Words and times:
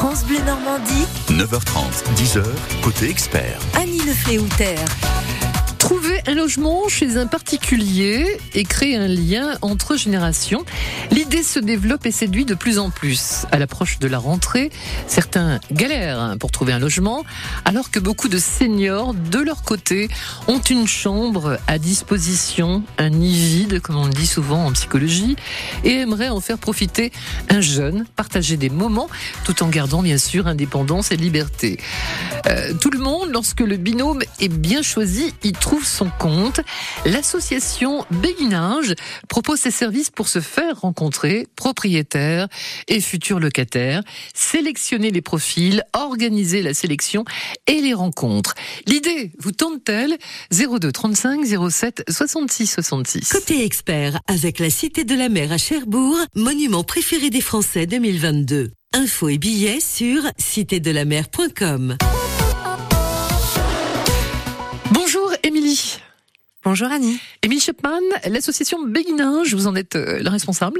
France 0.00 0.24
Bleu 0.24 0.38
Normandie, 0.46 1.04
9h30, 1.28 2.02
10h, 2.16 2.42
côté 2.82 3.10
expert. 3.10 3.58
Annie 3.78 3.98
Le 3.98 4.14
Trouver 4.24 4.74
un 6.26 6.34
logement 6.34 6.88
chez 6.88 7.16
un 7.16 7.26
particulier 7.26 8.26
et 8.54 8.64
créer 8.64 8.96
un 8.96 9.08
lien 9.08 9.56
entre 9.62 9.96
générations. 9.96 10.64
L'idée 11.10 11.42
se 11.42 11.58
développe 11.58 12.06
et 12.06 12.10
séduit 12.10 12.44
de 12.44 12.54
plus 12.54 12.78
en 12.78 12.90
plus. 12.90 13.46
À 13.50 13.58
l'approche 13.58 13.98
de 13.98 14.08
la 14.08 14.18
rentrée, 14.18 14.70
certains 15.06 15.60
galèrent 15.72 16.36
pour 16.38 16.50
trouver 16.50 16.72
un 16.72 16.78
logement, 16.78 17.24
alors 17.64 17.90
que 17.90 17.98
beaucoup 17.98 18.28
de 18.28 18.38
seniors, 18.38 19.14
de 19.14 19.38
leur 19.38 19.62
côté, 19.62 20.08
ont 20.48 20.60
une 20.60 20.86
chambre 20.86 21.58
à 21.66 21.78
disposition, 21.78 22.82
un 22.98 23.10
nid 23.10 23.34
vide, 23.34 23.80
comme 23.80 23.96
on 23.96 24.06
le 24.06 24.12
dit 24.12 24.26
souvent 24.26 24.66
en 24.66 24.72
psychologie, 24.72 25.36
et 25.84 26.00
aimeraient 26.00 26.28
en 26.28 26.40
faire 26.40 26.58
profiter 26.58 27.12
un 27.48 27.60
jeune, 27.60 28.04
partager 28.16 28.56
des 28.56 28.70
moments, 28.70 29.08
tout 29.44 29.62
en 29.62 29.68
gardant 29.68 30.02
bien 30.02 30.18
sûr 30.18 30.46
indépendance 30.46 31.12
et 31.12 31.16
liberté. 31.16 31.78
Euh, 32.46 32.74
tout 32.74 32.90
le 32.90 32.98
monde, 32.98 33.30
lorsque 33.32 33.60
le 33.60 33.76
binôme 33.76 34.22
est 34.40 34.48
bien 34.48 34.82
choisi, 34.82 35.34
y 35.42 35.52
trouve 35.52 35.84
son 35.84 36.09
compte. 36.18 36.60
L'association 37.04 38.04
Béguinage 38.10 38.94
propose 39.28 39.60
ses 39.60 39.70
services 39.70 40.10
pour 40.10 40.28
se 40.28 40.40
faire 40.40 40.80
rencontrer 40.80 41.46
propriétaires 41.56 42.48
et 42.88 43.00
futurs 43.00 43.40
locataires, 43.40 44.02
sélectionner 44.34 45.10
les 45.10 45.22
profils, 45.22 45.82
organiser 45.92 46.62
la 46.62 46.74
sélection 46.74 47.24
et 47.66 47.80
les 47.80 47.94
rencontres. 47.94 48.54
L'idée 48.86 49.32
vous 49.38 49.52
tente-t-elle? 49.52 50.16
02 50.50 50.92
35 50.92 51.70
07 51.70 52.04
66 52.08 52.66
66. 52.66 53.28
Côté 53.30 53.64
expert, 53.64 54.20
avec 54.26 54.58
la 54.58 54.70
Cité 54.70 55.04
de 55.04 55.14
la 55.14 55.28
Mer 55.28 55.52
à 55.52 55.58
Cherbourg, 55.58 56.18
monument 56.34 56.84
préféré 56.84 57.30
des 57.30 57.40
Français 57.40 57.86
2022. 57.86 58.72
Infos 58.92 59.28
et 59.28 59.38
billets 59.38 59.80
sur 59.80 60.22
citédelamer.com. 60.36 61.96
Émilie. 65.50 65.96
Bonjour 66.62 66.86
Annie. 66.92 67.18
Émilie 67.42 67.60
Chapman, 67.60 67.98
l'association 68.28 68.86
Béguinage, 68.86 69.52
vous 69.52 69.66
en 69.66 69.74
êtes 69.74 69.96
euh, 69.96 70.20
la 70.22 70.30
responsable 70.30 70.78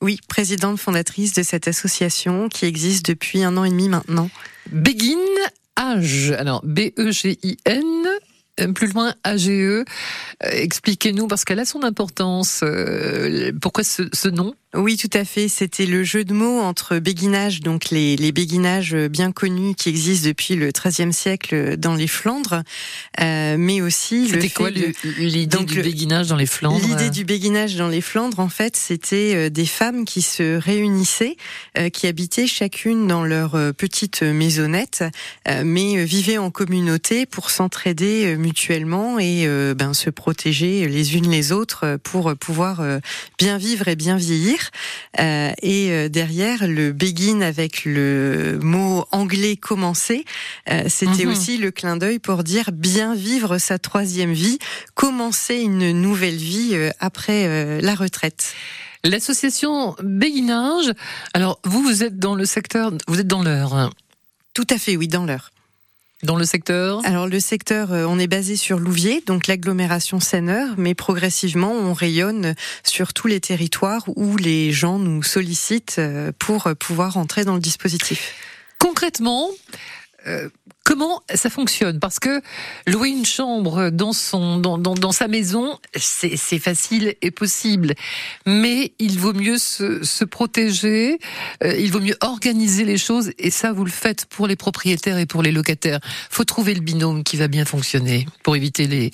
Oui, 0.00 0.18
présidente 0.28 0.78
fondatrice 0.80 1.34
de 1.34 1.42
cette 1.42 1.68
association 1.68 2.48
qui 2.48 2.64
existe 2.64 3.04
depuis 3.04 3.44
un 3.44 3.54
an 3.58 3.64
et 3.64 3.68
demi 3.68 3.90
maintenant. 3.90 4.30
Béguin 4.70 5.18
Age, 5.76 6.30
alors 6.30 6.62
B-E-G-I-N, 6.64 7.84
euh, 8.60 8.72
plus 8.72 8.94
loin 8.94 9.14
AGE. 9.24 9.50
Euh, 9.50 9.84
expliquez-nous, 10.40 11.26
parce 11.26 11.44
qu'elle 11.44 11.60
a 11.60 11.66
son 11.66 11.82
importance. 11.82 12.64
pourquoi 13.60 13.84
ce 13.84 14.28
nom? 14.28 14.54
Oui, 14.74 14.96
tout 14.96 15.10
à 15.12 15.24
fait. 15.24 15.48
C'était 15.48 15.84
le 15.84 16.02
jeu 16.02 16.24
de 16.24 16.32
mots 16.32 16.60
entre 16.60 16.98
béguinage, 16.98 17.60
donc 17.60 17.90
les, 17.90 18.16
les 18.16 18.32
béguinages 18.32 18.94
bien 18.94 19.30
connus 19.30 19.74
qui 19.74 19.90
existent 19.90 20.28
depuis 20.28 20.54
le 20.54 20.70
XIIIe 20.70 21.12
siècle 21.12 21.76
dans 21.76 21.94
les 21.94 22.06
Flandres, 22.06 22.62
euh, 23.20 23.56
mais 23.58 23.82
aussi. 23.82 24.28
C'était 24.28 24.48
quoi 24.48 24.70
l'idée 24.70 25.64
du 25.64 25.82
béguinage 25.82 26.28
dans 26.28 26.36
les 26.36 26.46
Flandres 26.46 26.86
L'idée 26.86 27.10
du 27.10 27.24
béguinage 27.24 27.76
dans 27.76 27.88
les 27.88 28.00
Flandres, 28.00 28.40
en 28.40 28.48
fait, 28.48 28.76
c'était 28.76 29.34
euh, 29.34 29.50
des 29.50 29.66
femmes 29.66 30.06
qui 30.06 30.22
se 30.22 30.56
réunissaient, 30.56 31.36
euh, 31.76 31.90
qui 31.90 32.06
habitaient 32.06 32.46
chacune 32.46 33.06
dans 33.06 33.24
leur 33.24 33.54
euh, 33.54 33.72
petite 33.72 34.22
maisonnette, 34.22 35.04
mais 35.64 36.04
vivaient 36.04 36.38
en 36.38 36.50
communauté 36.50 37.26
pour 37.26 37.50
s'entraider 37.50 38.36
mutuellement 38.36 39.18
et 39.18 39.46
ben, 39.74 39.92
se 39.94 40.10
protéger 40.10 40.86
les 40.88 41.16
unes 41.16 41.30
les 41.30 41.52
autres 41.52 41.98
pour 42.02 42.34
pouvoir 42.36 42.82
bien 43.38 43.58
vivre 43.58 43.88
et 43.88 43.96
bien 43.96 44.16
vieillir. 44.16 44.61
Euh, 45.20 45.52
et 45.62 45.90
euh, 45.90 46.08
derrière, 46.08 46.66
le 46.66 46.92
begin 46.92 47.40
avec 47.40 47.84
le 47.84 48.58
mot 48.62 49.06
anglais 49.12 49.56
commencer, 49.56 50.24
euh, 50.70 50.84
c'était 50.88 51.24
mhm. 51.24 51.32
aussi 51.32 51.58
le 51.58 51.70
clin 51.70 51.96
d'œil 51.96 52.18
pour 52.18 52.44
dire 52.44 52.72
bien 52.72 53.14
vivre 53.14 53.58
sa 53.58 53.78
troisième 53.78 54.32
vie, 54.32 54.58
commencer 54.94 55.56
une 55.56 55.92
nouvelle 55.92 56.36
vie 56.36 56.76
après 56.98 57.80
la 57.80 57.94
retraite. 57.94 58.54
L'association 59.04 59.96
Béguinage, 60.02 60.92
alors 61.34 61.60
vous, 61.64 61.82
vous 61.82 62.02
êtes 62.02 62.18
dans 62.18 62.34
le 62.34 62.44
secteur, 62.44 62.92
vous 63.08 63.20
êtes 63.20 63.26
dans 63.26 63.42
l'heure. 63.42 63.90
Tout 64.54 64.66
à 64.70 64.78
fait, 64.78 64.96
oui, 64.96 65.08
dans 65.08 65.24
l'heure. 65.24 65.51
Dans 66.22 66.36
le 66.36 66.44
secteur 66.44 67.00
Alors 67.04 67.26
le 67.26 67.40
secteur, 67.40 67.92
euh, 67.92 68.04
on 68.08 68.16
est 68.16 68.28
basé 68.28 68.54
sur 68.54 68.78
Louviers, 68.78 69.24
donc 69.26 69.48
l'agglomération 69.48 70.20
Seineur, 70.20 70.74
mais 70.78 70.94
progressivement 70.94 71.72
on 71.72 71.94
rayonne 71.94 72.54
sur 72.84 73.12
tous 73.12 73.26
les 73.26 73.40
territoires 73.40 74.04
où 74.14 74.36
les 74.36 74.70
gens 74.70 75.00
nous 75.00 75.24
sollicitent 75.24 75.96
euh, 75.98 76.30
pour 76.38 76.68
pouvoir 76.78 77.16
entrer 77.16 77.44
dans 77.44 77.54
le 77.54 77.60
dispositif. 77.60 78.34
Concrètement, 78.78 79.50
euh, 80.28 80.48
comment 80.84 81.22
ça 81.34 81.50
fonctionne? 81.50 82.00
Parce 82.00 82.18
que 82.18 82.40
louer 82.86 83.10
une 83.10 83.24
chambre 83.24 83.90
dans 83.90 84.12
son 84.12 84.58
dans, 84.58 84.78
dans, 84.78 84.94
dans 84.94 85.12
sa 85.12 85.28
maison, 85.28 85.78
c'est 85.96 86.58
facile 86.58 87.14
et 87.22 87.30
possible, 87.30 87.94
mais 88.46 88.92
il 88.98 89.18
vaut 89.18 89.32
mieux 89.32 89.58
se, 89.58 90.04
se 90.04 90.24
protéger, 90.24 91.18
euh, 91.62 91.76
il 91.76 91.90
vaut 91.92 92.00
mieux 92.00 92.16
organiser 92.20 92.84
les 92.84 92.98
choses, 92.98 93.32
et 93.38 93.50
ça 93.50 93.72
vous 93.72 93.84
le 93.84 93.90
faites 93.90 94.26
pour 94.26 94.46
les 94.46 94.56
propriétaires 94.56 95.18
et 95.18 95.26
pour 95.26 95.42
les 95.42 95.52
locataires. 95.52 96.00
Faut 96.30 96.44
trouver 96.44 96.74
le 96.74 96.80
binôme 96.80 97.22
qui 97.22 97.36
va 97.36 97.48
bien 97.48 97.64
fonctionner 97.64 98.26
pour 98.42 98.56
éviter 98.56 98.86
les 98.86 99.10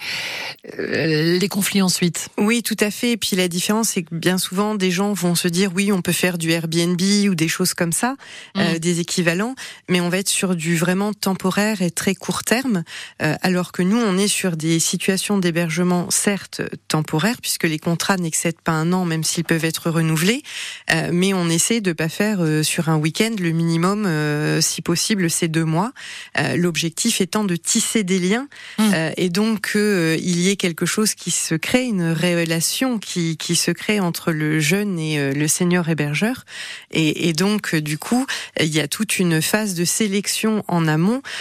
euh, 0.79 1.39
les 1.39 1.49
conflits 1.49 1.83
ensuite. 1.83 2.29
Oui, 2.39 2.63
tout 2.63 2.77
à 2.81 2.91
fait. 2.91 3.13
Et 3.13 3.17
puis 3.17 3.37
la 3.37 3.49
différence, 3.49 3.91
c'est 3.91 4.03
que 4.03 4.15
bien 4.15 4.39
souvent 4.39 4.75
des 4.75 4.91
gens 4.91 5.13
vont 5.13 5.35
se 5.35 5.49
dire 5.49 5.71
oui, 5.75 5.93
on 5.93 6.03
peut 6.03 6.13
faire 6.13 6.39
du 6.39 6.51
Airbnb 6.51 7.01
ou 7.29 7.35
des 7.35 7.49
choses 7.49 7.75
comme 7.75 7.93
ça, 7.93 8.17
mmh. 8.55 8.79
des 8.79 9.01
équivalents, 9.01 9.55
mais 9.89 10.01
on 10.01 10.09
va 10.09 10.19
être 10.19 10.29
sur 10.29 10.57
du 10.57 10.77
vraiment 10.77 11.13
temporaire 11.13 11.58
et 11.59 11.91
très 11.91 12.15
court 12.15 12.45
terme, 12.45 12.85
euh, 13.23 13.35
alors 13.43 13.73
que 13.73 13.83
nous, 13.83 13.97
on 13.97 14.17
est 14.17 14.29
sur 14.29 14.57
des 14.57 14.79
situations 14.79 15.39
d'hébergement 15.39 16.09
certes 16.11 16.63
temporaires, 16.87 17.41
puisque 17.41 17.65
les 17.65 17.79
contrats 17.79 18.17
n'excèdent 18.17 18.61
pas 18.61 18.73
un 18.73 18.93
an, 18.93 19.05
même 19.05 19.25
s'ils 19.25 19.45
peuvent 19.45 19.65
être 19.65 19.91
renouvelés, 19.91 20.43
euh, 20.93 21.11
mais 21.13 21.35
on 21.35 21.49
essaie 21.49 21.81
de 21.81 21.93
pas 21.93 22.09
faire 22.09 22.39
euh, 22.41 22.63
sur 22.63 22.89
un 22.89 22.97
week-end 22.97 23.35
le 23.39 23.51
minimum, 23.51 24.09
si 24.61 24.83
possible, 24.83 25.31
ces 25.31 25.49
deux 25.49 25.65
mois. 25.65 25.93
L'objectif 26.55 27.21
étant 27.21 27.45
de 27.45 27.57
tisser 27.57 28.05
des 28.05 28.19
liens 28.19 28.49
mmh. 28.79 28.93
et 29.17 29.29
donc 29.29 29.73
qu'il 29.73 30.41
y 30.41 30.49
ait 30.51 30.57
quelque 30.57 30.87
chose 30.87 31.15
qui 31.15 31.31
se 31.31 31.55
crée, 31.55 31.85
une 31.85 32.13
relation 32.13 32.99
qui, 32.99 33.37
qui 33.37 33.57
se 33.57 33.71
crée 33.71 34.01
entre 34.01 34.33
le 34.33 34.61
jeune 34.61 34.99
et 34.99 35.33
le 35.33 35.49
senior 35.49 35.89
hébergeur. 35.89 36.45
Et, 36.91 37.29
et 37.29 37.33
donc, 37.33 37.75
du 37.75 37.99
coup, 37.99 38.27
il 38.61 38.75
y 38.75 38.81
a 38.81 38.89
toute 38.89 39.19
une 39.19 39.43
phase 39.43 39.75
de 39.75 39.85
sélection 39.85 40.65
en 40.69 40.87
amont 40.87 41.23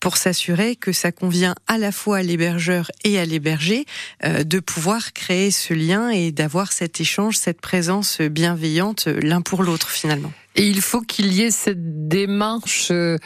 pour 0.00 0.16
s'assurer 0.16 0.76
que 0.76 0.92
ça 0.92 1.12
convient 1.12 1.54
à 1.66 1.78
la 1.78 1.92
fois 1.92 2.18
à 2.18 2.22
l'hébergeur 2.22 2.90
et 3.04 3.18
à 3.18 3.24
l'hébergé 3.24 3.86
euh, 4.24 4.44
de 4.44 4.60
pouvoir 4.60 5.12
créer 5.12 5.50
ce 5.50 5.74
lien 5.74 6.10
et 6.10 6.32
d'avoir 6.32 6.72
cet 6.72 7.00
échange, 7.00 7.36
cette 7.36 7.60
présence 7.60 8.20
bienveillante 8.20 9.06
l'un 9.06 9.40
pour 9.40 9.62
l'autre 9.62 9.90
finalement. 9.90 10.32
Et 10.56 10.66
il 10.66 10.80
faut 10.80 11.02
qu'il 11.02 11.32
y 11.34 11.42
ait 11.42 11.50
cette 11.50 12.08
démarche 12.08 12.88
euh, 12.90 13.18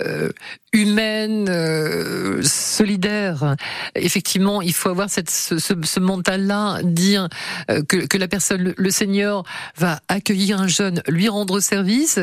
euh, 0.00 0.30
humaine, 0.72 1.46
euh, 1.48 2.42
solidaire. 2.42 3.54
Effectivement, 3.94 4.60
il 4.62 4.72
faut 4.72 4.88
avoir 4.88 5.08
cette, 5.08 5.30
ce, 5.30 5.58
ce 5.58 6.00
mental-là, 6.00 6.80
dire 6.82 7.28
que, 7.88 8.06
que, 8.06 8.18
la 8.18 8.26
personne, 8.26 8.74
le, 8.76 8.90
seigneur, 8.90 9.44
va 9.76 10.00
accueillir 10.08 10.60
un 10.60 10.66
jeune, 10.66 11.02
lui 11.06 11.28
rendre 11.28 11.60
service, 11.60 12.18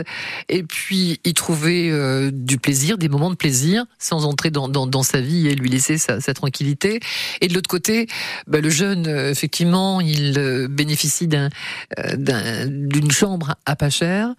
et 0.49 0.63
puis 0.63 1.21
y 1.23 1.33
trouver 1.33 2.31
du 2.33 2.57
plaisir, 2.57 2.97
des 2.97 3.07
moments 3.07 3.29
de 3.29 3.35
plaisir, 3.35 3.85
sans 3.99 4.25
entrer 4.25 4.49
dans, 4.49 4.67
dans, 4.67 5.03
sa 5.03 5.21
vie 5.21 5.47
et 5.47 5.55
lui 5.55 5.69
laisser 5.69 5.97
sa, 5.97 6.19
tranquillité. 6.33 6.99
Et 7.41 7.47
de 7.47 7.53
l'autre 7.53 7.69
côté, 7.69 8.07
bah, 8.47 8.61
le 8.61 8.69
jeune, 8.69 9.07
effectivement, 9.07 10.01
il 10.01 10.67
bénéficie 10.69 11.27
d'un 11.27 11.49
d'une 12.67 13.11
chambre 13.11 13.55
à 13.65 13.75
pas 13.75 13.89
cher. 13.89 14.33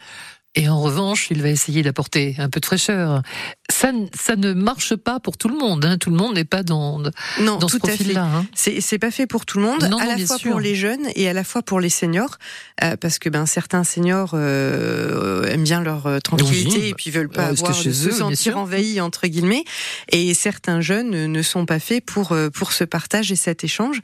Et 0.57 0.69
en 0.69 0.81
revanche, 0.81 1.29
il 1.31 1.43
va 1.43 1.49
essayer 1.49 1.83
d'apporter 1.83 2.35
un 2.39 2.51
peu 2.51 2.59
de 2.59 2.67
fraîcheur. 2.67 3.23
Ça, 3.71 3.93
ça 4.19 4.37
ne 4.37 4.53
marche 4.53 4.95
pas 4.97 5.21
pour 5.21 5.37
tout 5.37 5.49
le 5.49 5.57
monde. 5.57 5.85
Hein. 5.85 5.99
Tout 5.99 6.11
le 6.11 6.17
monde 6.17 6.35
n'est 6.35 6.45
pas 6.45 6.63
dans, 6.63 6.99
non, 7.41 7.57
dans 7.57 7.69
ce 7.69 7.79
profil-là. 7.79 8.25
Hein. 8.25 8.47
C'est 8.55 8.99
pas 8.99 9.11
fait 9.11 9.27
pour 9.27 9.47
tout 9.47 9.59
le 9.59 9.65
monde, 9.65 9.83
à 9.85 10.07
la 10.07 10.19
fois 10.19 10.39
pour 10.39 10.61
les 10.61 10.75
jeunes 10.75 11.07
et 11.15 11.29
à 11.29 11.33
la 11.33 11.45
fois 11.45 11.63
pour 11.63 11.81
les 11.81 11.89
seniors, 11.89 12.39
euh, 12.83 12.97
parce 12.97 13.19
que 13.19 13.29
ben 13.29 13.47
certains 13.47 13.85
seniors 13.85 14.33
euh, 14.35 15.45
aiment 15.45 15.65
bien 15.65 15.83
leur 15.83 16.07
euh, 16.07 16.19
tranquillité 16.19 16.89
et 16.89 16.95
puis 16.95 17.11
veulent 17.11 17.29
pas 17.29 17.47
avoir 17.47 17.77
de 17.83 17.93
se 17.93 18.11
sentir 18.11 18.59
envahis 18.59 19.01
entre 19.01 19.27
guillemets, 19.27 19.65
et 20.11 20.35
certains 20.35 20.81
jeunes 20.81 21.27
ne 21.27 21.43
sont 21.43 21.67
pas 21.67 21.79
faits 21.79 22.05
pour 22.05 22.37
pour 22.53 22.73
ce 22.73 22.85
partage 22.85 23.33
et 23.33 23.37
cet 23.37 23.65
échange. 23.65 24.01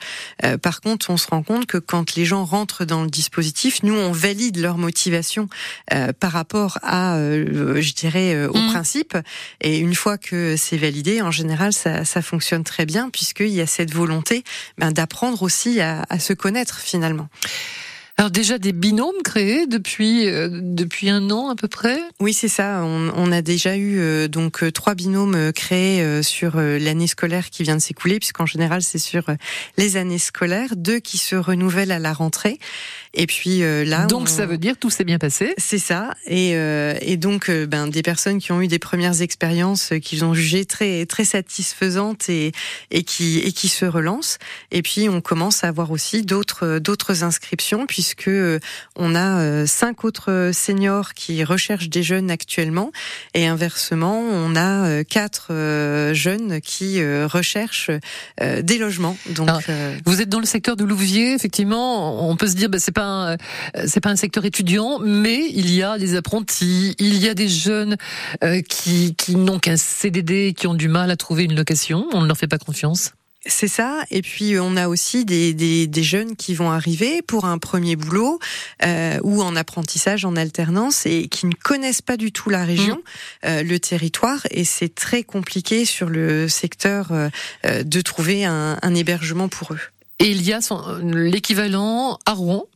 par 0.62 0.80
contre, 0.80 1.10
on 1.10 1.16
se 1.16 1.28
rend 1.28 1.42
compte 1.42 1.66
que 1.66 1.78
quand 1.78 2.14
les 2.14 2.24
gens 2.24 2.44
rentrent 2.44 2.84
dans 2.84 3.02
le 3.02 3.10
dispositif, 3.10 3.82
nous 3.82 3.94
on 3.94 4.12
valide 4.12 4.58
leur 4.58 4.78
motivation 4.78 5.48
par 6.20 6.32
rapport 6.32 6.78
à, 6.82 7.16
euh, 7.16 7.80
je 7.80 7.92
dirais, 7.94 8.34
euh, 8.34 8.48
au 8.48 8.58
mmh. 8.58 8.70
principe. 8.70 9.16
Et 9.60 9.78
une 9.78 9.94
fois 9.94 10.18
que 10.18 10.56
c'est 10.56 10.76
validé, 10.76 11.22
en 11.22 11.30
général, 11.30 11.72
ça, 11.72 12.04
ça 12.04 12.22
fonctionne 12.22 12.64
très 12.64 12.86
bien 12.86 13.10
puisqu'il 13.10 13.48
y 13.48 13.60
a 13.60 13.66
cette 13.66 13.92
volonté 13.92 14.44
ben, 14.78 14.90
d'apprendre 14.90 15.42
aussi 15.42 15.80
à, 15.80 16.04
à 16.08 16.18
se 16.18 16.32
connaître 16.32 16.78
finalement. 16.78 17.28
Alors 18.18 18.30
déjà 18.30 18.58
des 18.58 18.72
binômes 18.72 19.20
créés 19.22 19.66
depuis 19.66 20.26
euh, 20.26 20.48
depuis 20.50 21.10
un 21.10 21.30
an 21.30 21.50
à 21.50 21.54
peu 21.54 21.68
près? 21.68 22.00
Oui, 22.18 22.32
c'est 22.32 22.48
ça. 22.48 22.82
On, 22.82 23.12
on, 23.14 23.30
a 23.30 23.42
déjà 23.42 23.76
eu 23.76 23.98
euh, 23.98 24.26
donc 24.26 24.62
euh, 24.62 24.72
trois 24.72 24.94
binômes 24.94 25.52
créés 25.52 26.22
sur 26.22 26.56
l'année 26.56 27.08
scolaire 27.08 27.50
qui 27.50 27.62
vient 27.62 27.76
de 27.76 27.80
s'écouler, 27.80 28.18
puisqu'en 28.18 28.46
général 28.46 28.80
c'est 28.80 28.98
sur 28.98 29.24
les 29.76 29.98
années 29.98 30.18
scolaires, 30.18 30.76
deux 30.76 30.98
qui 30.98 31.18
se 31.18 31.36
renouvellent 31.36 31.92
à 31.92 31.98
la 31.98 32.14
rentrée. 32.14 32.58
Et 33.12 33.26
puis 33.26 33.60
là, 33.60 34.06
donc 34.06 34.28
ça 34.28 34.46
veut 34.46 34.58
dire 34.58 34.76
tout 34.78 34.90
s'est 34.90 35.04
bien 35.04 35.18
passé. 35.18 35.54
C'est 35.58 35.78
ça. 35.78 36.14
Et, 36.26 36.50
et 36.50 37.16
donc 37.16 37.50
ben 37.50 37.86
des 37.88 38.02
personnes 38.02 38.38
qui 38.38 38.52
ont 38.52 38.60
eu 38.60 38.68
des 38.68 38.78
premières 38.78 39.22
expériences 39.22 39.92
qu'ils 40.02 40.24
ont 40.24 40.34
jugées 40.34 40.64
très 40.64 41.06
très 41.06 41.24
satisfaisantes 41.24 42.28
et 42.28 42.52
et 42.90 43.02
qui 43.04 43.38
et 43.38 43.52
qui 43.52 43.68
se 43.68 43.84
relancent. 43.84 44.38
Et 44.70 44.82
puis 44.82 45.08
on 45.08 45.20
commence 45.20 45.64
à 45.64 45.68
avoir 45.68 45.90
aussi 45.90 46.22
d'autres 46.22 46.78
d'autres 46.78 47.24
inscriptions 47.24 47.86
puis 47.86 48.05
puisque 48.06 48.28
euh, 48.28 48.60
on 48.94 49.16
a 49.16 49.40
euh, 49.40 49.66
cinq 49.66 50.04
autres 50.04 50.50
seniors 50.52 51.14
qui 51.14 51.42
recherchent 51.42 51.88
des 51.88 52.04
jeunes 52.04 52.30
actuellement 52.30 52.92
et 53.34 53.46
inversement, 53.46 54.20
on 54.20 54.54
a 54.54 54.86
euh, 54.86 55.02
quatre 55.02 55.52
jeunes 56.12 56.60
qui 56.60 57.02
recherchent 57.24 57.90
des 58.40 58.78
logements. 58.78 59.16
Donc, 59.30 59.48
vous 60.04 60.20
êtes 60.20 60.28
dans 60.28 60.40
le 60.40 60.46
secteur 60.46 60.76
de 60.76 60.84
Louviers, 60.84 61.34
effectivement, 61.34 62.28
on 62.28 62.36
peut 62.36 62.48
se 62.48 62.54
dire, 62.54 62.68
bah, 62.68 62.78
c'est 62.78 62.92
pas 62.92 63.36
c'est 63.86 64.00
pas 64.00 64.10
un 64.10 64.16
secteur 64.16 64.44
étudiant, 64.44 64.98
mais 65.00 65.48
il 65.50 65.72
y 65.72 65.82
a 65.82 65.98
des 65.98 66.16
apprentis, 66.16 66.94
il 66.98 67.16
y 67.18 67.28
a 67.28 67.34
des 67.34 67.48
jeunes 67.48 67.96
qui 68.68 69.14
qui 69.16 69.36
n'ont 69.36 69.58
qu'un 69.58 69.76
CDD, 69.76 70.54
qui 70.56 70.66
ont 70.66 70.74
du 70.74 70.88
mal 70.88 71.10
à 71.10 71.16
trouver 71.16 71.44
une 71.44 71.54
location. 71.54 72.06
On 72.12 72.20
ne 72.20 72.26
leur 72.26 72.36
fait 72.36 72.48
pas 72.48 72.58
confiance. 72.58 73.15
C'est 73.48 73.68
ça. 73.68 74.04
Et 74.10 74.22
puis 74.22 74.54
euh, 74.54 74.62
on 74.62 74.76
a 74.76 74.88
aussi 74.88 75.24
des, 75.24 75.54
des, 75.54 75.86
des, 75.86 76.02
jeunes 76.02 76.36
qui 76.36 76.54
vont 76.54 76.70
arriver 76.70 77.22
pour 77.22 77.44
un 77.44 77.58
premier 77.58 77.96
boulot 77.96 78.38
euh, 78.84 79.18
ou 79.22 79.42
en 79.42 79.56
apprentissage 79.56 80.24
en 80.24 80.36
alternance 80.36 81.06
et 81.06 81.28
qui 81.28 81.46
ne 81.46 81.54
connaissent 81.54 82.02
pas 82.02 82.16
du 82.16 82.32
tout 82.32 82.50
la 82.50 82.64
région, 82.64 82.96
mmh. 82.96 83.46
euh, 83.46 83.62
le 83.62 83.78
territoire. 83.78 84.40
Et 84.50 84.64
c'est 84.64 84.94
très 84.94 85.22
compliqué 85.22 85.84
sur 85.84 86.08
le 86.08 86.48
secteur 86.48 87.12
euh, 87.12 87.28
de 87.82 88.00
trouver 88.00 88.44
un, 88.44 88.78
un 88.82 88.94
hébergement 88.94 89.48
pour 89.48 89.72
eux. 89.72 89.80
Et 90.18 90.30
il 90.30 90.42
y 90.42 90.52
a 90.52 90.60
l'équivalent 91.02 92.18
à 92.24 92.32
Rouen 92.32 92.66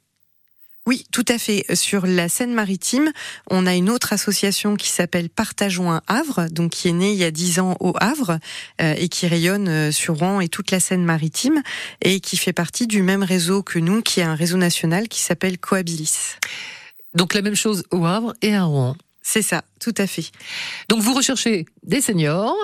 oui, 0.91 1.07
tout 1.13 1.25
à 1.29 1.39
fait. 1.39 1.65
Sur 1.77 2.05
la 2.05 2.29
Seine-Maritime, 2.29 3.13
on 3.49 3.65
a 3.65 3.77
une 3.77 3.89
autre 3.89 4.13
association 4.13 4.75
qui 4.75 4.89
s'appelle 4.89 5.31
Partageons 5.31 5.93
un 5.93 6.03
Havre, 6.09 6.49
donc 6.51 6.73
qui 6.73 6.89
est 6.89 6.93
née 6.93 7.13
il 7.13 7.17
y 7.17 7.23
a 7.23 7.31
dix 7.31 7.61
ans 7.61 7.77
au 7.79 7.93
Havre 8.01 8.41
euh, 8.83 8.95
et 8.99 9.09
qui 9.09 9.29
rayonne 9.29 9.69
euh, 9.69 9.93
sur 9.93 10.19
Rouen 10.19 10.41
et 10.41 10.49
toute 10.49 10.73
la 10.73 10.81
Seine-Maritime 10.81 11.63
et 12.03 12.19
qui 12.19 12.37
fait 12.37 12.53
partie 12.53 12.89
du 12.89 13.03
même 13.03 13.23
réseau 13.23 13.63
que 13.63 13.79
nous, 13.79 14.03
qui 14.03 14.19
est 14.19 14.25
un 14.25 14.35
réseau 14.35 14.57
national 14.57 15.07
qui 15.07 15.21
s'appelle 15.21 15.59
Coabilis. 15.59 16.39
Donc 17.15 17.35
la 17.35 17.43
même 17.43 17.55
chose 17.55 17.85
au 17.93 18.05
Havre 18.05 18.35
et 18.43 18.57
à 18.57 18.65
Rouen. 18.65 18.97
C'est 19.23 19.43
ça, 19.43 19.63
tout 19.81 19.94
à 19.97 20.06
fait. 20.06 20.31
Donc 20.88 21.00
vous 21.00 21.15
recherchez 21.15 21.65
des 21.82 22.03
seniors, 22.03 22.55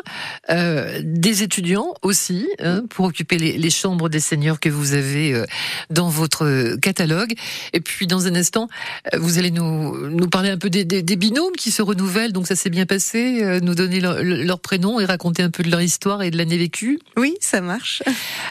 euh, 0.51 1.01
des 1.03 1.43
étudiants 1.43 1.95
aussi, 2.03 2.47
hein, 2.61 2.83
pour 2.91 3.07
occuper 3.07 3.39
les, 3.39 3.57
les, 3.57 3.71
chambres 3.71 4.11
des 4.11 4.21
seniors 4.21 4.61
que 4.61 4.69
vous 4.69 4.93
avez 4.93 5.33
euh, 5.33 5.47
dans 5.89 6.11
votre 6.11 6.77
catalogue. 6.77 7.33
Et 7.73 7.81
puis 7.81 8.07
dans 8.07 8.27
un 8.27 8.35
instant, 8.35 8.69
euh, 9.15 9.19
vous 9.19 9.39
allez 9.39 9.51
nous, 9.51 10.11
nous 10.11 10.29
parler 10.29 10.51
un 10.51 10.59
peu 10.59 10.69
des, 10.69 10.85
des, 10.85 11.03
des 11.03 11.17
binômes 11.17 11.57
qui 11.57 11.71
se 11.71 11.81
renouvellent. 11.81 12.33
Donc 12.33 12.47
ça 12.47 12.55
s'est 12.55 12.69
bien 12.69 12.85
passé, 12.85 13.43
euh, 13.43 13.61
nous 13.61 13.75
donner 13.75 14.01
leur, 14.01 14.23
leur, 14.23 14.61
prénom 14.61 15.01
et 15.01 15.07
raconter 15.07 15.43
un 15.43 15.51
peu 15.51 15.63
de 15.63 15.71
leur 15.71 15.81
histoire 15.81 16.23
et 16.23 16.31
de 16.31 16.37
l'année 16.37 16.59
vécue. 16.59 16.99
Oui, 17.17 17.35
ça 17.41 17.63
marche. 17.63 18.03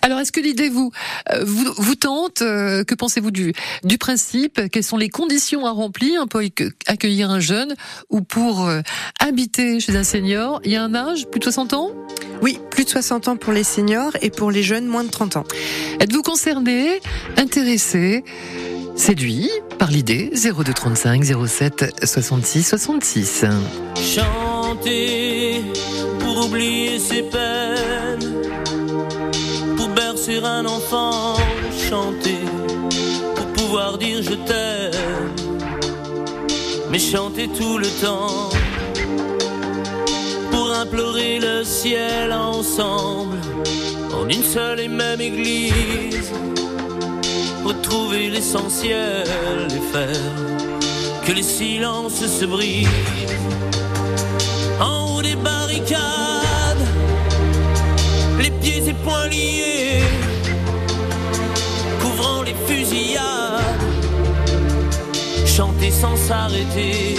Alors 0.02 0.20
est-ce 0.20 0.32
que 0.32 0.40
l'idée 0.40 0.70
vous, 0.70 0.92
vous, 1.44 1.74
vous 1.78 1.96
tente 1.96 2.40
Que 2.40 2.96
pensez-vous 2.96 3.32
du, 3.32 3.54
du 3.84 3.98
principe? 4.00 4.70
Quelles 4.72 4.84
sont 4.84 4.98
les 4.98 5.10
conditions 5.10 5.68
à 5.68 5.72
remplir 5.72 6.28
pour 6.28 6.42
accueillir 6.88 7.30
un 7.30 7.40
jeune 7.40 7.76
ou 8.10 8.22
pour 8.22 8.55
euh, 8.62 8.82
habiter 9.20 9.80
chez 9.80 9.96
un 9.96 10.04
senior, 10.04 10.62
il 10.64 10.72
y 10.72 10.76
a 10.76 10.84
un 10.84 10.96
âge, 10.96 11.28
plus 11.28 11.40
de 11.40 11.44
60 11.46 11.74
ans? 11.74 11.92
Oui, 12.42 12.60
plus 12.70 12.86
de 12.86 12.90
60 12.90 13.28
ans 13.28 13.36
pour 13.38 13.54
les 13.54 13.64
seniors 13.64 14.12
et 14.22 14.30
pour 14.30 14.52
les 14.52 14.64
jeunes, 14.64 14.88
moins 14.88 15.04
de 15.04 15.10
30 15.10 15.38
ans. 15.38 15.44
Êtes-vous 16.00 16.22
concerné, 16.22 17.02
intéressé 17.38 18.24
Séduit 18.96 19.50
par 19.78 19.92
l'idée 19.92 20.32
0235 20.34 21.24
07 21.48 22.06
66 22.06 22.64
66. 22.64 23.46
Chanter 23.96 25.62
pour 26.20 26.46
oublier 26.46 26.98
ses 26.98 27.24
peines, 27.24 28.34
pour 29.76 29.90
bercer 29.90 30.38
un 30.38 30.66
enfant, 30.66 31.36
chanter 31.90 32.40
pour 33.36 33.48
pouvoir 33.48 33.98
dire 33.98 34.24
je 34.24 34.34
t'aime 34.34 35.35
mais 36.96 37.00
chanter 37.00 37.50
tout 37.50 37.78
le 37.78 37.88
temps 38.02 38.50
pour 40.50 40.72
implorer 40.72 41.40
le 41.40 41.66
ciel 41.66 42.32
ensemble 42.32 43.38
en 44.14 44.30
une 44.30 44.44
seule 44.44 44.80
et 44.80 44.88
même 44.88 45.20
église. 45.20 46.32
Retrouver 47.66 48.30
l'essentiel 48.30 49.28
et 49.78 49.94
faire 49.94 50.36
que 51.26 51.34
les 51.34 51.44
silences 51.44 52.26
se 52.26 52.46
brisent 52.46 52.88
en 54.80 55.18
haut 55.18 55.22
des 55.22 55.36
barricades, 55.36 56.88
les 58.40 58.52
pieds 58.52 58.88
et 58.88 58.94
poings 59.04 59.28
liés, 59.28 60.02
couvrant 62.00 62.42
les 62.44 62.56
fusillades 62.68 63.55
chanter 65.56 65.90
sans 65.90 66.18
s'arrêter 66.18 67.16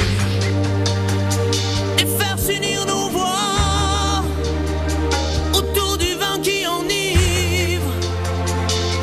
et 1.98 2.06
faire 2.18 2.38
s'unir 2.38 2.84
nos 2.84 3.08
voix 3.08 4.22
autour 5.54 5.96
du 5.96 6.12
vin 6.16 6.38
qui 6.42 6.66
enivre, 6.66 7.90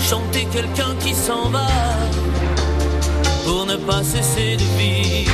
chanter 0.07 0.45
quelqu'un 0.53 0.93
qui 0.99 1.15
s'en 1.15 1.49
va 1.49 1.67
pour 3.43 3.65
ne 3.65 3.75
pas 3.75 4.03
cesser 4.03 4.55
de 4.55 4.67
vivre. 4.77 5.31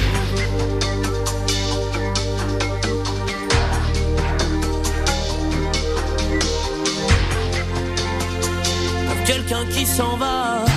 Quelqu'un 9.25 9.65
qui 9.73 9.85
s'en 9.85 10.15
va 10.15 10.68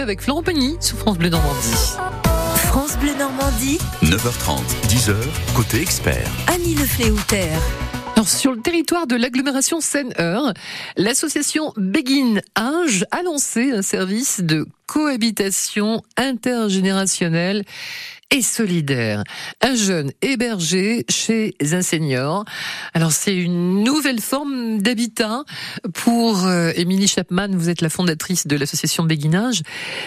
avec 0.00 0.20
Florent 0.20 0.42
Pagny 0.42 0.76
sur 0.80 0.96
France 0.96 1.18
Bleu 1.18 1.28
Normandie. 1.28 1.96
France 2.68 2.96
Bleu 2.98 3.12
Normandie, 3.18 3.78
9h30, 4.02 4.60
10h, 4.88 5.14
côté 5.54 5.80
expert. 5.80 6.30
Annie 6.46 6.74
Le 6.74 6.84
Fléauter. 6.84 7.48
Alors, 8.14 8.28
sur 8.28 8.52
le 8.52 8.60
territoire 8.60 9.06
de 9.06 9.16
l'agglomération 9.16 9.80
Seine-Eure, 9.80 10.52
l'association 10.96 11.72
Begin 11.76 12.40
Age 12.54 13.06
a 13.10 13.22
lancé 13.22 13.72
un 13.72 13.82
service 13.82 14.40
de 14.42 14.66
cohabitation 14.86 16.02
intergénérationnelle 16.18 17.64
et 18.30 18.42
solidaire. 18.42 19.24
Un 19.60 19.74
jeune 19.74 20.12
hébergé 20.20 21.04
chez 21.08 21.54
un 21.72 21.82
senior. 21.82 22.44
Alors 22.94 23.12
c'est 23.12 23.36
une 23.36 23.82
nouvelle 23.82 24.20
forme 24.20 24.80
d'habitat 24.80 25.44
pour 25.94 26.46
euh, 26.46 26.72
Émilie 26.76 27.08
Chapman. 27.08 27.48
Vous 27.52 27.68
êtes 27.68 27.80
la 27.80 27.90
fondatrice 27.90 28.46
de 28.46 28.56
l'association 28.56 29.04
Béguinage. 29.04 29.62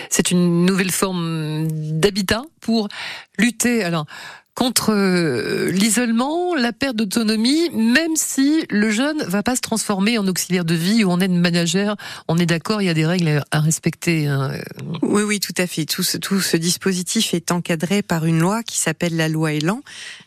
C'est 0.09 0.31
une 0.31 0.65
nouvelle 0.65 0.91
forme 0.91 1.67
d'habitat 1.71 2.43
pour 2.61 2.87
lutter. 3.37 3.83
Alors 3.83 4.05
contre 4.55 4.93
euh, 4.93 5.69
l'isolement, 5.69 6.55
la 6.55 6.71
perte 6.71 6.95
d'autonomie, 6.95 7.69
même 7.71 8.15
si 8.15 8.65
le 8.69 8.89
jeune 8.89 9.21
va 9.23 9.43
pas 9.43 9.57
se 9.57 9.61
transformer 9.61 10.17
en 10.17 10.27
auxiliaire 10.27 10.63
de 10.63 10.73
vie 10.73 11.03
ou 11.03 11.11
en 11.11 11.19
aide 11.19 11.31
manager. 11.31 11.97
On 12.29 12.37
est 12.37 12.45
d'accord, 12.45 12.81
il 12.81 12.85
y 12.85 12.89
a 12.89 12.93
des 12.93 13.05
règles 13.05 13.43
à 13.51 13.59
respecter. 13.59 14.27
Hein. 14.27 14.53
Oui, 15.01 15.23
oui, 15.23 15.39
tout 15.41 15.53
à 15.57 15.67
fait. 15.67 15.85
Tout 15.85 16.03
ce, 16.03 16.17
tout 16.17 16.39
ce 16.39 16.55
dispositif 16.55 17.33
est 17.33 17.51
encadré 17.51 18.01
par 18.01 18.25
une 18.25 18.39
loi 18.39 18.63
qui 18.63 18.77
s'appelle 18.77 19.17
la 19.17 19.27
loi 19.27 19.51
Elan, 19.51 19.81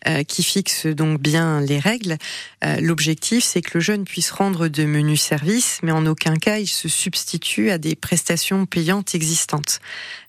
euh, 0.07 0.23
qui 0.25 0.43
fixe 0.43 0.87
donc 0.87 1.21
bien 1.21 1.63
les 1.63 1.79
règles. 1.79 2.19
Euh, 2.65 2.81
L'objectif, 2.81 3.43
c'est 3.45 3.63
que 3.63 3.79
le 3.79 3.81
jeune 3.81 4.05
puisse 4.05 4.31
rendre 4.31 4.69
de 4.69 4.85
menus 4.85 5.23
services, 5.23 5.79
mais 5.83 5.93
en 5.93 6.05
aucun 6.05 6.37
cas 6.37 6.59
il 6.59 6.67
se 6.67 6.89
substitue 6.89 7.71
à 7.71 7.79
des 7.79 7.97
prestations 7.97 8.67
payantes 8.67 9.15
existantes. 9.15 9.81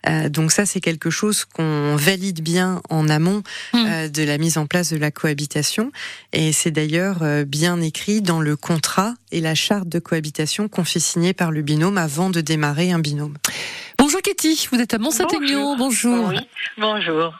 Euh, 0.07 0.29
donc 0.29 0.51
ça, 0.51 0.65
c'est 0.65 0.79
quelque 0.79 1.09
chose 1.09 1.43
qu'on 1.45 1.95
valide 1.97 2.41
bien 2.41 2.81
en 2.89 3.09
amont 3.09 3.43
Hmm. 3.73 3.85
euh, 3.85 4.07
de 4.07 4.23
la 4.23 4.37
mise 4.37 4.57
en 4.57 4.65
place 4.65 4.91
de 4.93 4.97
la 4.97 5.11
cohabitation. 5.11 5.91
Et 6.33 6.51
c'est 6.53 6.71
d'ailleurs 6.71 7.17
euh, 7.21 7.43
bien 7.45 7.81
écrit 7.81 8.21
dans 8.21 8.39
le 8.41 8.55
contrat 8.55 9.13
et 9.31 9.41
la 9.41 9.55
charte 9.55 9.89
de 9.89 9.99
cohabitation 9.99 10.67
qu'on 10.69 10.83
fait 10.85 10.99
signer 10.99 11.33
par 11.33 11.51
le 11.51 11.61
binôme 11.61 11.97
avant 11.97 12.29
de 12.29 12.41
démarrer 12.41 12.91
un 12.91 12.99
binôme. 12.99 13.35
Bonjour 13.97 14.21
Katie, 14.21 14.67
vous 14.71 14.79
êtes 14.79 14.93
à 14.93 14.97
Mont-Saint-Aignan. 14.97 15.75
Bonjour. 15.77 16.29
Oui, 16.29 16.39
bonjour. 16.77 17.33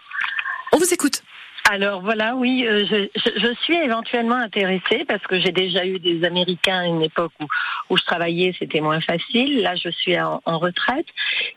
On 0.73 0.77
vous 0.77 0.93
écoute. 0.93 1.23
Alors 1.71 2.01
voilà, 2.01 2.35
oui, 2.35 2.65
euh, 2.67 2.83
je, 2.89 3.07
je, 3.15 3.39
je 3.39 3.53
suis 3.61 3.75
éventuellement 3.75 4.35
intéressée 4.37 5.05
parce 5.07 5.21
que 5.21 5.39
j'ai 5.39 5.51
déjà 5.51 5.85
eu 5.85 5.99
des 5.99 6.23
Américains 6.25 6.79
à 6.79 6.85
une 6.87 7.03
époque 7.03 7.31
où, 7.39 7.45
où 7.91 7.97
je 7.97 8.03
travaillais, 8.05 8.55
c'était 8.57 8.81
moins 8.81 9.01
facile. 9.01 9.61
Là, 9.61 9.75
je 9.75 9.89
suis 9.89 10.19
en, 10.19 10.41
en 10.45 10.57
retraite 10.57 11.05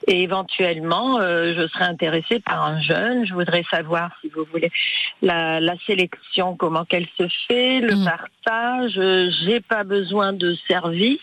et 0.06 0.22
éventuellement, 0.22 1.18
euh, 1.18 1.54
je 1.56 1.66
serais 1.68 1.84
intéressée 1.84 2.40
par 2.40 2.62
un 2.62 2.78
jeune. 2.82 3.24
Je 3.26 3.32
voudrais 3.32 3.64
savoir, 3.70 4.10
si 4.20 4.28
vous 4.28 4.44
voulez, 4.52 4.70
la, 5.22 5.60
la 5.60 5.76
sélection, 5.86 6.56
comment 6.56 6.84
qu'elle 6.84 7.08
se 7.16 7.26
fait, 7.48 7.80
le 7.80 7.96
Mm. 7.96 8.04
partage. 8.04 8.98
Euh, 8.98 9.30
J'ai 9.44 9.60
pas 9.60 9.84
besoin 9.84 10.34
de 10.34 10.54
service. 10.68 11.20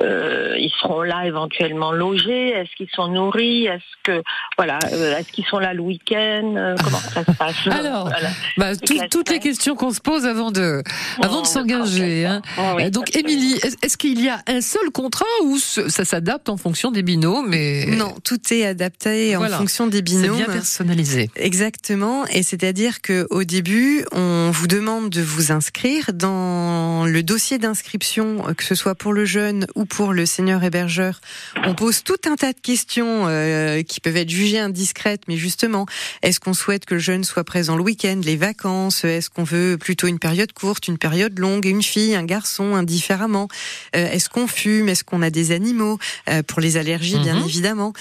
Euh, 0.00 0.56
ils 0.58 0.72
seront 0.80 1.02
là 1.02 1.26
éventuellement 1.26 1.92
logés. 1.92 2.48
Est-ce 2.50 2.74
qu'ils 2.76 2.88
sont 2.94 3.08
nourris? 3.08 3.66
Est-ce 3.66 3.82
que 4.04 4.22
voilà 4.56 4.78
euh, 4.92 5.16
Est-ce 5.18 5.30
qu'ils 5.32 5.44
sont 5.44 5.58
là 5.58 5.74
le 5.74 5.80
week-end? 5.82 6.54
Euh, 6.56 6.74
Comment 6.82 6.98
ça 6.98 7.24
se 7.24 7.30
passe? 7.32 7.54
Alors, 7.70 8.08
Voilà. 8.08 8.28
Bah, 8.56 8.74
tout- 8.76 8.98
toutes 9.10 9.30
les 9.30 9.38
questions 9.38 9.74
qu'on 9.76 9.90
se 9.92 10.00
pose 10.00 10.24
avant 10.26 10.50
de, 10.50 10.82
avant 11.22 11.36
de 11.36 11.40
Oh, 11.42 11.44
s'engager. 11.44 12.24
Hein. 12.26 12.42
Oh, 12.58 12.72
oui, 12.76 12.90
Donc. 12.90 13.14
Émilie, 13.16 13.54
est- 13.62 13.84
est-ce 13.84 13.96
qu'il 13.96 14.20
y 14.22 14.28
a 14.28 14.40
un 14.48 14.60
seul 14.60 14.90
contrat 14.92 15.24
ou 15.44 15.58
ça 15.58 16.04
s'adapte 16.04 16.48
en 16.48 16.56
fonction 16.56 16.90
des 16.90 17.02
binômes 17.02 17.48
mais 17.48 17.86
Non, 17.86 18.14
tout 18.24 18.38
est 18.52 18.64
adapté 18.64 19.34
Voilà. 19.36 19.56
en 19.56 19.58
fonction 19.58 19.86
des 19.86 19.98
c'est 19.98 20.02
binômes. 20.02 20.36
bien 20.36 20.46
personnalisé. 20.46 21.30
Exactement, 21.36 22.24
et 22.28 22.42
c'est-à-dire 22.42 23.02
que 23.02 23.26
au 23.30 23.44
début, 23.44 24.04
on 24.12 24.50
vous 24.52 24.66
demande 24.66 25.10
de 25.10 25.20
vous 25.22 25.52
inscrire 25.52 26.12
dans 26.12 27.04
le 27.06 27.22
dossier 27.22 27.58
d'inscription, 27.58 28.42
que 28.56 28.64
ce 28.64 28.74
soit 28.74 28.94
pour 28.94 29.12
le 29.12 29.24
jeune 29.24 29.66
ou 29.74 29.81
pour 29.86 30.12
le 30.12 30.26
senior 30.26 30.62
hébergeur. 30.64 31.20
On 31.66 31.74
pose 31.74 32.02
tout 32.02 32.16
un 32.26 32.36
tas 32.36 32.52
de 32.52 32.60
questions 32.60 33.24
euh, 33.26 33.82
qui 33.82 34.00
peuvent 34.00 34.16
être 34.16 34.30
jugées 34.30 34.58
indiscrètes, 34.58 35.22
mais 35.28 35.36
justement, 35.36 35.86
est-ce 36.22 36.40
qu'on 36.40 36.54
souhaite 36.54 36.84
que 36.84 36.94
le 36.94 37.00
jeune 37.00 37.24
soit 37.24 37.44
présent 37.44 37.76
le 37.76 37.82
week-end, 37.82 38.20
les 38.24 38.36
vacances? 38.36 39.04
Est-ce 39.04 39.30
qu'on 39.30 39.44
veut 39.44 39.76
plutôt 39.78 40.06
une 40.06 40.18
période 40.18 40.52
courte, 40.52 40.88
une 40.88 40.98
période 40.98 41.38
longue, 41.38 41.66
une 41.66 41.82
fille, 41.82 42.14
un 42.14 42.24
garçon, 42.24 42.74
indifféremment? 42.74 43.48
Euh, 43.96 44.10
Est-ce 44.10 44.28
qu'on 44.28 44.46
fume? 44.46 44.88
Est-ce 44.88 45.04
qu'on 45.04 45.22
a 45.22 45.30
des 45.30 45.52
animaux? 45.52 45.98
Euh, 46.28 46.42
Pour 46.42 46.60
les 46.60 46.76
allergies, 46.76 47.18
bien 47.18 47.36
Mhm. 47.36 47.44
évidemment. 47.46 47.92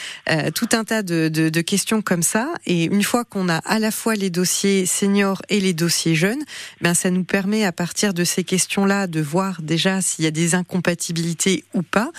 Tout 0.56 0.70
un 0.74 0.84
tas 0.84 1.04
de, 1.04 1.30
de, 1.30 1.50
de 1.50 1.62
questions 1.62 2.02
comme 2.02 2.24
ça. 2.24 2.48
Et 2.66 2.86
une 2.86 3.04
fois 3.04 3.24
qu'on 3.26 3.50
a 3.50 3.58
à 3.58 3.80
la 3.80 3.92
fois 3.92 4.16
les 4.16 4.30
dossiers 4.30 4.86
seniors 4.86 5.42
et 5.50 5.60
les 5.60 5.74
dossiers 5.74 6.16
jeunes, 6.16 6.44
ben 6.82 6.94
ça 6.94 7.10
nous 7.12 7.24
permet 7.24 7.64
à 7.66 7.72
partir 7.72 8.14
de 8.14 8.24
ces 8.24 8.44
questions-là 8.44 9.08
de 9.08 9.22
voir 9.22 9.62
déjà 9.62 10.02
s'il 10.02 10.26
y 10.26 10.28
a 10.28 10.32
des 10.32 10.56
incompatibilités 10.56 11.64
ou 11.74 11.82
pas. 11.84 12.12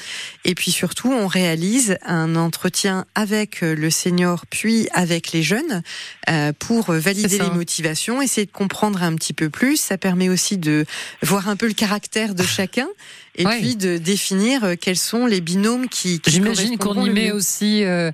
Et 0.45 0.55
puis 0.55 0.71
surtout, 0.71 1.13
on 1.13 1.27
réalise 1.27 1.97
un 2.05 2.37
entretien 2.37 3.05
avec 3.15 3.63
euh, 3.63 3.75
le 3.75 3.91
senior 3.91 4.47
puis 4.49 4.89
avec 4.93 5.33
les 5.33 5.43
jeunes 5.43 5.83
euh, 6.31 6.53
pour 6.59 6.93
valider 6.93 7.39
les 7.39 7.51
motivations, 7.51 8.23
essayer 8.23 8.47
de 8.47 8.53
comprendre 8.53 9.03
un 9.03 9.15
petit 9.15 9.33
peu 9.33 9.51
plus. 9.51 9.77
Ça 9.77 9.99
permet 9.99 10.29
aussi 10.29 10.57
de 10.59 10.87
voir 11.23 11.49
un 11.49 11.57
peu 11.57 11.67
le 11.67 11.75
caractère 11.75 12.35
de 12.35 12.43
chacun 12.43 12.89
et 13.37 13.47
Ouais. 13.47 13.59
puis 13.61 13.77
de 13.77 13.97
définir 13.99 14.63
euh, 14.65 14.75
quels 14.79 14.99
sont 14.99 15.27
les 15.27 15.41
binômes 15.41 15.89
qui, 15.89 16.21
qui 16.21 16.31
J'imagine 16.31 16.77
qu'on 16.79 17.05
y 17.05 17.11
met 17.11 17.33
aussi 17.33 17.83
euh, 17.85 18.11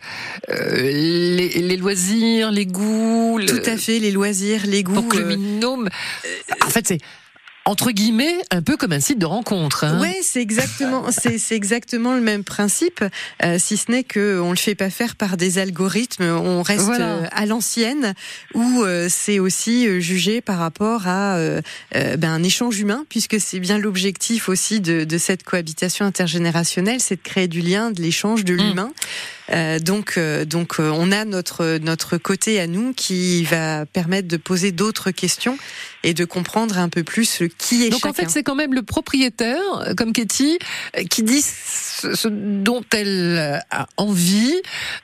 euh, 0.50 0.76
les, 0.80 1.48
les 1.48 1.76
loisirs, 1.76 2.50
les 2.52 2.66
goûts. 2.66 3.38
le- 3.38 3.46
Tout 3.46 3.68
à 3.68 3.76
fait, 3.76 3.98
les 3.98 4.10
loisirs, 4.12 4.64
les 4.66 4.82
goûts. 4.84 4.94
Pour 4.94 5.08
que 5.08 5.18
le 5.18 5.34
binôme. 5.36 5.88
En 6.64 6.70
fait, 6.70 6.86
c'est 6.86 6.98
entre 7.68 7.90
guillemets 7.90 8.38
un 8.50 8.62
peu 8.62 8.78
comme 8.78 8.92
un 8.92 9.00
site 9.00 9.18
de 9.18 9.26
rencontre. 9.26 9.84
Hein. 9.84 10.00
Ouais, 10.00 10.20
c'est 10.22 10.40
exactement, 10.40 11.10
c'est 11.10 11.36
c'est 11.36 11.54
exactement 11.54 12.14
le 12.14 12.22
même 12.22 12.42
principe, 12.42 13.04
euh, 13.44 13.58
si 13.58 13.76
ce 13.76 13.90
n'est 13.90 14.04
que 14.04 14.40
on 14.40 14.50
le 14.50 14.56
fait 14.56 14.74
pas 14.74 14.88
faire 14.88 15.16
par 15.16 15.36
des 15.36 15.58
algorithmes, 15.58 16.24
on 16.24 16.62
reste 16.62 16.84
Voilà. 16.84 17.16
euh, 17.16 17.26
à 17.30 17.44
l'ancienne, 17.44 18.14
où 18.54 18.82
euh, 18.82 19.08
c'est 19.10 19.38
aussi 19.38 20.00
jugé 20.00 20.40
par 20.40 20.58
rapport 20.58 21.06
à 21.06 21.38
ben, 21.92 22.30
un 22.30 22.42
échange 22.42 22.78
humain, 22.80 23.04
puisque 23.08 23.38
c'est 23.38 23.60
bien 23.60 23.78
l'objectif 23.78 24.48
aussi 24.48 24.80
de, 24.80 25.04
de 25.04 25.18
cette 25.18 25.42
cohabitation 25.42 26.06
intergénérationnelle, 26.06 27.00
c'est 27.00 27.16
de 27.16 27.22
créer 27.22 27.48
du 27.48 27.60
lien, 27.60 27.90
de 27.90 28.00
l'échange, 28.00 28.44
de 28.44 28.54
l'humain. 28.54 28.90
Euh, 28.90 29.37
donc, 29.80 30.14
euh, 30.18 30.44
donc, 30.44 30.78
euh, 30.78 30.90
on 30.94 31.10
a 31.10 31.24
notre 31.24 31.78
notre 31.78 32.18
côté 32.18 32.60
à 32.60 32.66
nous 32.66 32.92
qui 32.92 33.44
va 33.44 33.86
permettre 33.86 34.28
de 34.28 34.36
poser 34.36 34.72
d'autres 34.72 35.10
questions 35.10 35.58
et 36.04 36.14
de 36.14 36.24
comprendre 36.24 36.78
un 36.78 36.88
peu 36.88 37.02
plus 37.02 37.42
qui 37.58 37.84
est 37.84 37.90
Donc 37.90 38.06
en 38.06 38.12
fait, 38.12 38.30
c'est 38.30 38.42
quand 38.42 38.54
même 38.54 38.74
le 38.74 38.82
propriétaire, 38.82 39.60
euh, 39.80 39.94
comme 39.94 40.12
Katie, 40.12 40.58
euh, 40.96 41.02
qui 41.04 41.22
dit 41.22 41.42
ce, 42.14 42.28
dont 42.28 42.82
elle 42.94 43.62
a 43.70 43.86
envie, 43.96 44.54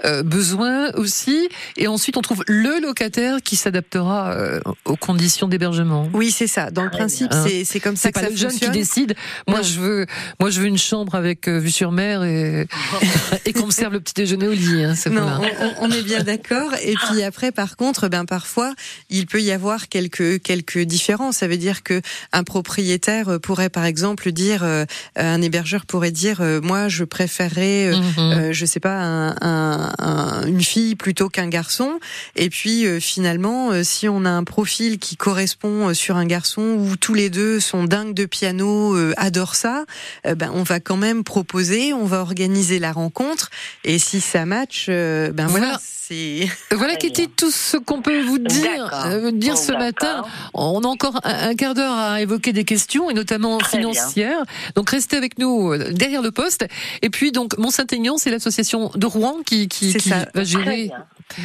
euh, 0.04 0.22
besoin 0.22 0.92
aussi, 0.94 1.48
et 1.76 1.86
ensuite 1.88 2.16
on 2.16 2.22
trouve 2.22 2.44
le 2.46 2.80
locataire 2.80 3.38
qui 3.42 3.56
s'adaptera 3.56 4.32
euh, 4.32 4.60
aux 4.84 4.96
conditions 4.96 5.48
d'hébergement. 5.48 6.08
Oui, 6.12 6.30
c'est 6.30 6.46
ça. 6.46 6.70
Dans 6.70 6.84
le 6.84 6.90
principe, 6.90 7.32
Hein. 7.32 7.46
c'est 7.64 7.80
comme 7.80 7.96
ça 7.96 8.10
que 8.10 8.14
pas 8.14 8.24
ça 8.26 8.30
le 8.30 8.36
jeune 8.36 8.52
qui 8.52 8.68
décide. 8.70 9.14
Moi, 9.48 9.58
Non. 9.58 9.64
je 9.64 9.80
veux, 9.80 10.06
moi, 10.40 10.50
je 10.50 10.60
veux 10.60 10.66
une 10.66 10.78
chambre 10.78 11.14
avec 11.14 11.48
euh, 11.48 11.58
vue 11.58 11.70
sur 11.70 11.90
mer 11.92 12.22
et, 12.24 12.66
et 13.46 13.52
qu'on 13.52 13.66
me 13.66 13.70
serve 13.72 13.92
le 13.94 14.00
petit 14.00 14.14
déjeuner 14.14 14.48
au 14.48 14.52
lit. 14.52 14.84
Hein, 14.84 14.94
Non, 15.10 15.40
on, 15.80 15.86
on- 15.86 15.90
est 15.90 16.02
bien 16.02 16.22
d'accord. 16.22 16.72
Et 16.82 16.94
puis 16.94 17.22
après, 17.22 17.50
par 17.52 17.76
contre, 17.76 18.08
ben 18.08 18.24
parfois, 18.24 18.74
il 19.10 19.26
peut 19.26 19.40
y 19.42 19.52
avoir 19.52 19.88
quelques 19.88 20.42
quelques 20.42 20.78
différences. 20.80 21.36
Ça 21.38 21.48
veut 21.48 21.56
dire 21.56 21.82
que 21.82 22.00
un 22.32 22.44
propriétaire 22.44 23.38
pourrait, 23.40 23.68
par 23.70 23.84
exemple, 23.84 24.30
dire, 24.32 24.62
euh, 24.64 24.84
un 25.16 25.40
hébergeur 25.42 25.86
pourrait 25.86 26.10
dire, 26.10 26.40
euh, 26.40 26.60
moi, 26.84 26.88
je 26.90 27.04
préférerais, 27.04 27.86
euh, 27.92 27.96
Mhm. 27.96 28.32
euh, 28.32 28.52
je 28.52 28.66
sais 28.66 28.80
pas, 28.80 28.98
un, 29.00 29.30
un- 29.40 29.92
un- 29.98 30.46
une 30.46 30.60
fille 30.62 30.96
plutôt 30.96 31.30
qu'un 31.30 31.48
garçon. 31.48 31.98
Et 32.36 32.50
puis 32.50 32.84
euh, 32.86 33.00
finalement, 33.00 33.70
euh, 33.70 33.82
si 33.84 34.06
on 34.06 34.24
a 34.26 34.30
un 34.30 34.44
profil 34.44 34.98
qui 34.98 35.16
correspond 35.16 35.88
euh, 35.88 35.94
sur 35.94 36.16
un 36.16 36.26
garçon 36.26 36.60
où 36.78 36.96
tous 36.96 37.14
les 37.14 37.30
deux 37.30 37.58
sont 37.58 37.84
dingues 37.84 38.12
de 38.12 38.26
piano, 38.26 38.94
euh, 38.96 39.14
adorent 39.16 39.54
ça, 39.54 39.84
ben 40.24 40.50
on 40.52 40.62
va 40.62 40.78
quand 40.80 40.96
même 40.98 41.24
proposer, 41.24 41.94
on 41.94 42.04
va 42.04 42.20
organiser 42.20 42.78
la 42.78 42.92
rencontre. 42.92 43.50
Et 43.84 43.98
si 43.98 44.20
ça 44.20 44.44
match, 44.44 44.86
ben 44.88 45.32
voilà, 45.46 45.48
Voilà. 45.48 45.80
C'est. 46.08 46.48
Voilà, 46.72 46.96
Très 46.96 47.08
Katie, 47.08 47.28
tout 47.28 47.50
ce 47.50 47.76
qu'on 47.76 48.02
peut 48.02 48.22
vous 48.22 48.38
dire, 48.38 48.90
euh, 49.06 49.30
dire 49.30 49.54
Bon, 49.54 49.60
ce 49.60 49.72
matin. 49.72 50.24
On 50.52 50.82
a 50.82 50.86
encore 50.86 51.20
un, 51.24 51.50
un 51.50 51.54
quart 51.54 51.74
d'heure 51.74 51.92
à 51.96 52.20
évoquer 52.20 52.52
des 52.52 52.64
questions, 52.64 53.10
et 53.10 53.14
notamment 53.14 53.58
Très 53.58 53.78
bien. 53.78 53.92
financières. 53.92 54.42
Donc 54.74 54.90
restez 54.90 55.16
avec 55.16 55.38
nous 55.38 55.72
euh, 55.72 55.92
derrière 55.92 56.22
le 56.22 56.30
poste. 56.30 56.66
Et 57.02 57.10
puis 57.10 57.32
donc 57.32 57.56
Mont-Saint-Aignan, 57.58 58.16
c'est 58.18 58.30
l'association 58.30 58.90
de 58.94 59.06
Rouen 59.06 59.38
qui, 59.46 59.68
qui, 59.68 59.92
C'est 59.92 59.98
qui 59.98 60.08
ça. 60.10 60.26
va 60.34 60.44
gérer. 60.44 60.90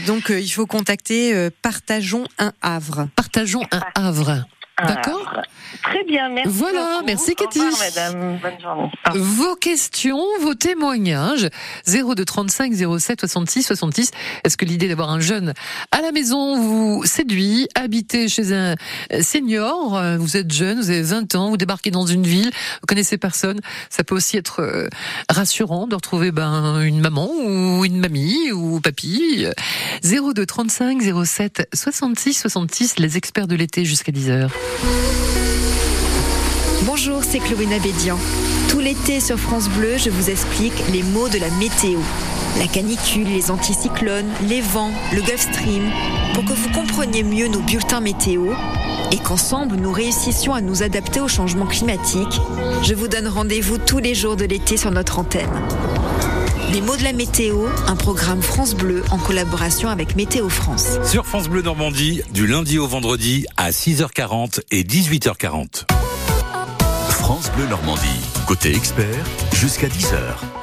Donc 0.07 0.29
euh, 0.29 0.39
il 0.39 0.49
faut 0.49 0.65
contacter 0.65 1.33
euh, 1.33 1.49
Partageons 1.61 2.25
un 2.37 2.51
Havre. 2.61 3.07
Partageons 3.15 3.63
un 3.71 3.81
Havre. 3.95 4.45
D'accord 4.87 5.41
Très 5.83 6.03
bien, 6.03 6.29
merci. 6.29 6.51
Voilà, 6.51 6.93
beaucoup. 6.95 7.05
merci, 7.05 7.35
Au 7.39 7.45
revoir, 7.47 7.69
Cathy. 7.71 7.95
madame. 7.95 8.39
Bonne 8.41 8.59
journée. 8.61 8.91
Vos 9.15 9.55
questions, 9.55 10.21
vos 10.41 10.53
témoignages, 10.55 11.47
02 11.87 12.25
35 12.25 12.73
07 12.99 13.19
66 13.21 13.63
66. 13.63 14.11
Est-ce 14.43 14.57
que 14.57 14.65
l'idée 14.65 14.87
d'avoir 14.89 15.09
un 15.11 15.19
jeune 15.19 15.53
à 15.91 16.01
la 16.01 16.11
maison 16.11 16.59
vous 16.59 17.05
séduit? 17.05 17.67
Habiter 17.75 18.27
chez 18.27 18.53
un 18.53 18.75
senior, 19.21 20.01
vous 20.17 20.37
êtes 20.37 20.51
jeune, 20.51 20.79
vous 20.81 20.89
avez 20.89 21.01
20 21.01 21.35
ans, 21.35 21.49
vous 21.49 21.57
débarquez 21.57 21.91
dans 21.91 22.05
une 22.05 22.23
ville, 22.23 22.49
vous 22.81 22.87
connaissez 22.87 23.17
personne. 23.17 23.59
Ça 23.89 24.03
peut 24.03 24.15
aussi 24.15 24.37
être 24.37 24.61
euh, 24.61 24.87
rassurant 25.29 25.87
de 25.87 25.95
retrouver 25.95 26.31
ben, 26.31 26.81
une 26.81 26.99
maman 26.99 27.29
ou 27.31 27.85
une 27.85 27.99
mamie 27.99 28.51
ou 28.51 28.79
papy. 28.81 29.45
02 30.03 30.45
35 30.45 31.01
07 31.25 31.69
66 31.73 32.33
66, 32.33 32.99
les 32.99 33.17
experts 33.17 33.47
de 33.47 33.55
l'été 33.55 33.85
jusqu'à 33.85 34.11
10h. 34.11 34.49
Bonjour, 36.83 37.23
c'est 37.23 37.39
Chloé 37.39 37.65
Nabédian. 37.65 38.17
Tout 38.69 38.79
l'été 38.79 39.19
sur 39.19 39.37
France 39.37 39.69
Bleu, 39.69 39.97
je 39.97 40.09
vous 40.09 40.29
explique 40.29 40.73
les 40.91 41.03
mots 41.03 41.29
de 41.29 41.37
la 41.37 41.49
météo. 41.51 41.99
La 42.57 42.67
canicule, 42.67 43.27
les 43.27 43.51
anticyclones, 43.51 44.29
les 44.47 44.61
vents, 44.61 44.91
le 45.13 45.21
Gulf 45.21 45.41
Stream, 45.41 45.91
pour 46.33 46.45
que 46.45 46.53
vous 46.53 46.69
compreniez 46.71 47.23
mieux 47.23 47.47
nos 47.47 47.61
bulletins 47.61 48.01
météo 48.01 48.51
et 49.11 49.17
qu'ensemble 49.17 49.75
nous 49.75 49.91
réussissions 49.91 50.53
à 50.53 50.61
nous 50.61 50.83
adapter 50.83 51.19
au 51.19 51.27
changement 51.27 51.65
climatique. 51.65 52.39
Je 52.83 52.93
vous 52.93 53.07
donne 53.07 53.27
rendez-vous 53.27 53.77
tous 53.77 53.99
les 53.99 54.15
jours 54.15 54.35
de 54.35 54.45
l'été 54.45 54.77
sur 54.77 54.91
notre 54.91 55.19
antenne. 55.19 55.49
Les 56.71 56.81
mots 56.81 56.95
de 56.95 57.03
la 57.03 57.13
météo, 57.13 57.65
un 57.87 57.95
programme 57.95 58.43
France 58.43 58.75
Bleu 58.75 59.03
en 59.09 59.17
collaboration 59.17 59.89
avec 59.89 60.15
Météo 60.15 60.49
France. 60.49 60.99
Sur 61.03 61.25
France 61.25 61.49
Bleu 61.49 61.63
Normandie, 61.63 62.21
du 62.31 62.45
lundi 62.45 62.77
au 62.77 62.87
vendredi 62.87 63.47
à 63.57 63.71
6h40 63.71 64.61
et 64.69 64.83
18h40. 64.83 65.85
France 67.09 67.51
Bleu 67.55 67.65
Normandie. 67.67 68.07
Côté 68.45 68.75
expert, 68.75 69.25
jusqu'à 69.53 69.87
10h. 69.87 70.58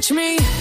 touch 0.00 0.12
me. 0.12 0.59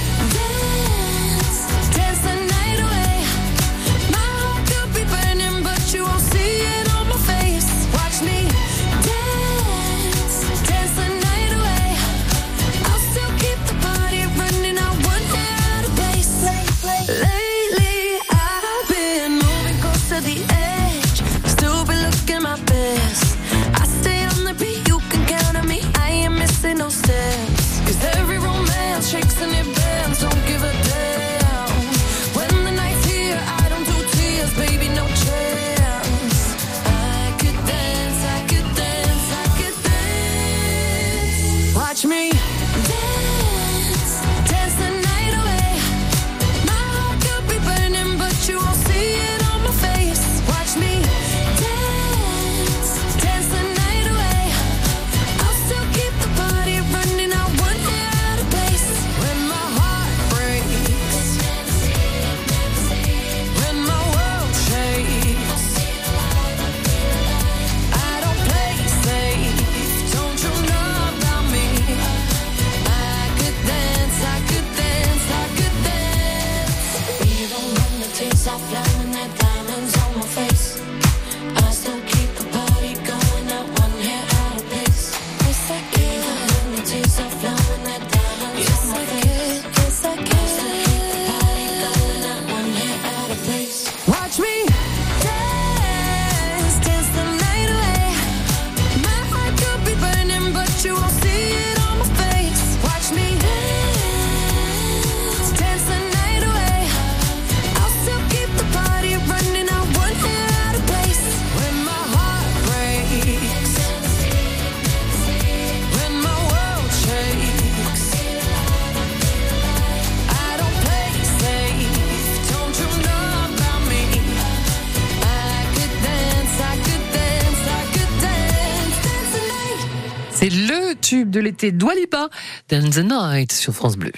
L'été 131.50 131.72
Dwalipa, 131.72 132.30
Dance 132.70 132.92
the 132.92 133.00
Night 133.00 133.52
sur 133.52 133.74
France 133.74 133.98
Bleu. 133.98 134.12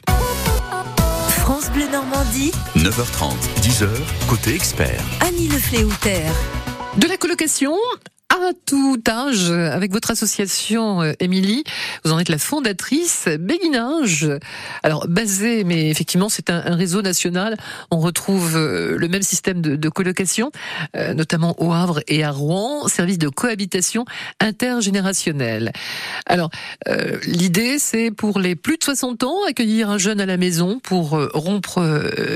France 1.29 1.71
Bleu 1.71 1.87
Normandie, 1.89 2.51
9h30, 2.75 3.35
10h, 3.61 3.87
côté 4.27 4.53
expert. 4.53 5.01
Annie 5.25 5.47
Le 5.47 5.57
Fléauter. 5.57 6.23
De 6.97 7.07
la 7.07 7.15
colocation 7.15 7.73
tout 8.65 9.01
âge, 9.07 9.51
avec 9.51 9.91
votre 9.91 10.11
association 10.11 11.01
euh, 11.01 11.13
Émilie, 11.19 11.63
vous 12.03 12.11
en 12.11 12.19
êtes 12.19 12.29
la 12.29 12.37
fondatrice 12.37 13.27
Béguinage. 13.39 14.27
Alors 14.83 15.07
basé, 15.07 15.63
mais 15.63 15.89
effectivement 15.89 16.29
c'est 16.29 16.49
un, 16.49 16.75
réseau 16.75 17.01
national. 17.01 17.57
On 17.91 17.99
retrouve 17.99 18.55
euh, 18.55 18.97
le 18.97 19.07
même 19.07 19.21
système 19.21 19.61
de, 19.61 19.89
colocation, 19.89 20.51
euh, 20.95 21.13
notamment 21.13 21.61
au 21.61 21.73
Havre 21.73 22.01
et 22.07 22.23
à 22.23 22.31
Rouen, 22.31 22.87
service 22.87 23.17
de 23.17 23.29
cohabitation 23.29 24.05
intergénérationnelle. 24.39 25.71
Alors 26.25 26.49
l'idée 27.25 27.77
c'est 27.79 28.11
pour 28.11 28.39
les 28.39 28.55
plus 28.55 28.77
de 28.77 28.83
60 28.83 29.23
ans 29.23 29.35
accueillir 29.47 29.89
un 29.89 29.97
jeune 29.97 30.19
à 30.19 30.25
la 30.25 30.37
maison 30.37 30.79
pour 30.79 31.19
rompre 31.33 31.81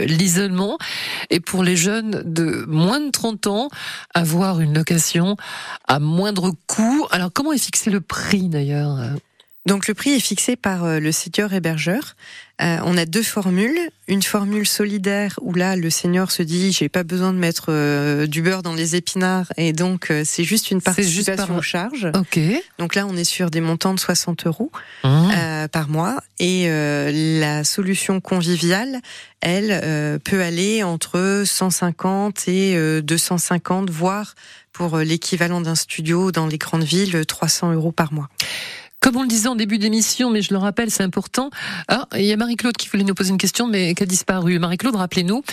l'isolement 0.05 0.77
et 1.29 1.39
pour 1.39 1.63
les 1.63 1.75
jeunes 1.75 2.21
de 2.25 2.65
moins 2.67 2.99
de 2.99 3.11
30 3.11 3.47
ans 3.47 3.69
avoir 4.13 4.59
une 4.59 4.73
location 4.73 5.35
à 5.87 5.94
moindre 5.99 6.51
coût. 6.67 7.07
Alors 7.11 7.31
comment 7.33 7.53
est 7.53 7.63
fixé 7.63 7.89
le 7.89 8.01
prix 8.01 8.49
d'ailleurs 8.49 8.97
Donc 9.65 9.87
le 9.87 9.93
prix 9.95 10.11
est 10.11 10.19
fixé 10.19 10.55
par 10.55 10.83
euh, 10.85 10.99
le 10.99 11.11
seigneur 11.11 11.51
hébergeur. 11.53 12.15
Euh, 12.61 12.77
on 12.85 12.95
a 12.97 13.05
deux 13.05 13.23
formules. 13.23 13.77
Une 14.07 14.21
formule 14.21 14.67
solidaire 14.67 15.39
où 15.41 15.53
là 15.55 15.75
le 15.75 15.89
seigneur 15.89 16.29
se 16.31 16.43
dit 16.43 16.71
j'ai 16.71 16.87
pas 16.87 17.03
besoin 17.03 17.33
de 17.33 17.37
mettre 17.39 17.65
euh, 17.69 18.27
du 18.27 18.41
beurre 18.43 18.61
dans 18.61 18.75
les 18.75 18.95
épinards 18.95 19.51
et 19.57 19.73
donc 19.73 20.11
euh, 20.11 20.21
c'est 20.23 20.43
juste 20.43 20.69
une 20.71 20.79
C'est 20.79 21.01
juste 21.03 21.25
participation 21.25 21.47
par- 21.47 21.57
aux 21.57 21.61
charges. 21.63 22.07
Ok. 22.15 22.39
Donc 22.77 22.93
là 22.95 23.07
on 23.07 23.17
est 23.17 23.23
sur 23.25 23.49
des 23.49 23.59
montants 23.61 23.93
de 23.95 23.99
60 23.99 24.45
euros 24.45 24.71
Mmh. 25.03 25.07
euh, 25.35 25.67
par 25.67 25.89
mois 25.89 26.17
et 26.39 26.65
euh, 26.69 27.11
la 27.41 27.63
solution 27.63 28.21
conviviale, 28.21 28.99
elle 29.41 29.69
euh, 29.83 30.19
peut 30.19 30.41
aller 30.43 30.83
entre 30.83 31.43
150 31.45 32.47
et 32.47 32.75
euh, 32.77 33.01
250 33.01 33.89
voire 33.89 34.35
pour 34.71 34.97
l'équivalent 34.99 35.61
d'un 35.61 35.75
studio 35.75 36.31
dans 36.31 36.47
les 36.47 36.57
grandes 36.57 36.83
villes 36.83 37.25
300 37.25 37.73
euros 37.73 37.91
par 37.91 38.13
mois. 38.13 38.29
Comme 39.05 39.17
on 39.17 39.21
le 39.21 39.27
disait 39.27 39.49
en 39.49 39.55
début 39.55 39.77
d'émission, 39.77 40.31
mais 40.31 40.41
je 40.41 40.51
le 40.51 40.57
rappelle, 40.57 40.89
c'est 40.89 41.03
important. 41.03 41.51
Ah, 41.87 42.07
il 42.15 42.25
y 42.25 42.33
a 42.33 42.37
Marie-Claude 42.37 42.75
qui 42.75 42.89
voulait 42.89 43.03
nous 43.03 43.13
poser 43.13 43.29
une 43.29 43.37
question, 43.37 43.67
mais 43.67 43.93
qui 43.93 44.01
a 44.01 44.07
disparu. 44.07 44.57
Marie-Claude, 44.57 44.95
rappelez-nous, 44.95 45.43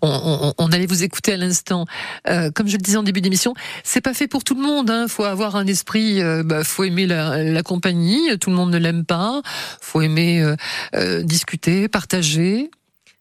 on, 0.00 0.08
on- 0.08 0.54
on 0.56 0.72
allait 0.72 0.86
vous 0.86 1.02
écouter 1.02 1.34
à 1.34 1.36
l'instant. 1.36 1.84
Euh, 2.30 2.50
comme 2.50 2.68
je 2.68 2.72
le 2.78 2.82
disais 2.82 2.96
en 2.96 3.02
début 3.02 3.20
d'émission, 3.20 3.52
c'est 3.84 4.00
pas 4.00 4.14
fait 4.14 4.28
pour 4.28 4.44
tout 4.44 4.54
le 4.54 4.62
monde. 4.62 4.88
Hein. 4.88 5.08
Faut 5.08 5.24
avoir 5.24 5.56
un 5.56 5.66
esprit, 5.66 6.22
euh, 6.22 6.42
bah, 6.42 6.64
faut 6.64 6.84
aimer 6.84 7.06
la, 7.06 7.42
la 7.44 7.62
compagnie. 7.62 8.18
Tout 8.40 8.48
le 8.48 8.56
monde 8.56 8.70
ne 8.70 8.78
l'aime 8.78 9.04
pas. 9.04 9.42
Faut 9.82 10.00
aimer 10.00 10.40
euh, 10.40 10.56
euh, 10.96 11.22
discuter, 11.22 11.88
partager. 11.88 12.70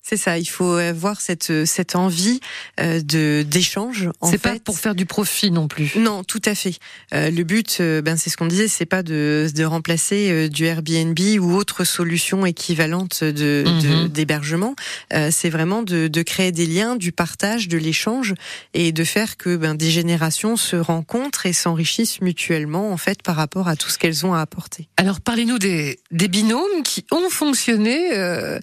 C'est 0.03 0.17
ça, 0.17 0.37
il 0.39 0.45
faut 0.45 0.73
avoir 0.73 1.21
cette 1.21 1.65
cette 1.65 1.95
envie 1.95 2.39
euh, 2.79 3.01
de 3.01 3.43
d'échange. 3.47 4.09
C'est 4.23 4.39
pas 4.41 4.55
pour 4.59 4.79
faire 4.79 4.95
du 4.95 5.05
profit 5.05 5.51
non 5.51 5.67
plus. 5.67 5.93
Non, 5.95 6.23
tout 6.23 6.41
à 6.45 6.55
fait. 6.55 6.75
Euh, 7.13 7.29
le 7.29 7.43
but, 7.43 7.77
euh, 7.81 8.01
ben 8.01 8.17
c'est 8.17 8.29
ce 8.31 8.35
qu'on 8.37 8.47
disait, 8.47 8.67
c'est 8.67 8.85
pas 8.87 9.03
de, 9.03 9.47
de 9.53 9.63
remplacer 9.63 10.29
euh, 10.31 10.47
du 10.49 10.65
Airbnb 10.65 11.17
ou 11.39 11.53
autre 11.55 11.83
solution 11.83 12.45
équivalente 12.45 13.23
de 13.23 13.63
Mhm. 13.65 14.07
d'hébergement. 14.09 14.75
Euh, 15.13 15.29
c'est 15.31 15.49
vraiment 15.49 15.83
de, 15.83 16.07
de 16.07 16.21
créer 16.23 16.51
des 16.51 16.65
liens, 16.65 16.95
du 16.95 17.11
partage, 17.11 17.67
de 17.67 17.77
l'échange 17.77 18.33
et 18.73 18.91
de 18.91 19.03
faire 19.03 19.37
que 19.37 19.55
ben, 19.55 19.75
des 19.75 19.91
générations 19.91 20.55
se 20.57 20.75
rencontrent 20.75 21.45
et 21.45 21.53
s'enrichissent 21.53 22.21
mutuellement 22.21 22.91
en 22.91 22.97
fait 22.97 23.21
par 23.21 23.35
rapport 23.35 23.67
à 23.67 23.75
tout 23.75 23.89
ce 23.89 23.97
qu'elles 23.97 24.25
ont 24.25 24.33
à 24.33 24.41
apporter. 24.41 24.87
Alors 24.97 25.21
parlez-nous 25.21 25.59
des, 25.59 25.99
des 26.11 26.27
binômes 26.27 26.83
qui 26.83 27.05
ont 27.11 27.29
fonctionné 27.29 28.17
euh, 28.17 28.59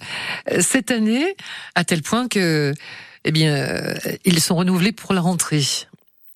cette 0.59 0.91
année 0.91 1.28
à 1.75 1.83
tel 1.83 2.01
point 2.01 2.27
que, 2.27 2.73
eh 3.25 3.31
bien, 3.31 3.53
euh, 3.53 3.95
ils 4.25 4.41
sont 4.41 4.55
renouvelés 4.55 4.91
pour 4.91 5.13
la 5.13 5.21
rentrée. 5.21 5.63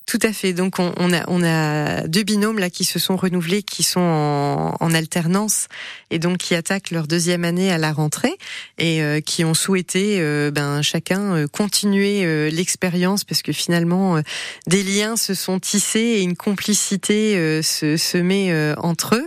Tout 0.06 0.18
à 0.22 0.34
fait. 0.34 0.52
Donc 0.52 0.80
on, 0.80 0.92
on 0.98 1.14
a 1.14 1.24
on 1.28 1.42
a 1.42 2.06
deux 2.06 2.24
binômes 2.24 2.58
là 2.58 2.68
qui 2.68 2.84
se 2.84 2.98
sont 2.98 3.16
renouvelés, 3.16 3.62
qui 3.62 3.82
sont 3.82 4.00
en, 4.00 4.76
en 4.78 4.94
alternance 4.94 5.68
et 6.10 6.18
donc 6.18 6.36
qui 6.36 6.54
attaquent 6.54 6.90
leur 6.90 7.06
deuxième 7.06 7.42
année 7.42 7.72
à 7.72 7.78
la 7.78 7.90
rentrée 7.90 8.34
et 8.76 9.02
euh, 9.02 9.22
qui 9.22 9.46
ont 9.46 9.54
souhaité 9.54 10.18
euh, 10.20 10.50
ben 10.50 10.82
chacun 10.82 11.34
euh, 11.34 11.46
continuer 11.46 12.22
euh, 12.26 12.50
l'expérience 12.50 13.24
parce 13.24 13.40
que 13.40 13.52
finalement 13.52 14.18
euh, 14.18 14.20
des 14.66 14.82
liens 14.82 15.16
se 15.16 15.32
sont 15.32 15.58
tissés 15.58 15.98
et 16.00 16.22
une 16.22 16.36
complicité 16.36 17.36
euh, 17.36 17.62
se, 17.62 17.96
se 17.96 18.18
met 18.18 18.52
euh, 18.52 18.74
entre 18.76 19.14
eux. 19.14 19.26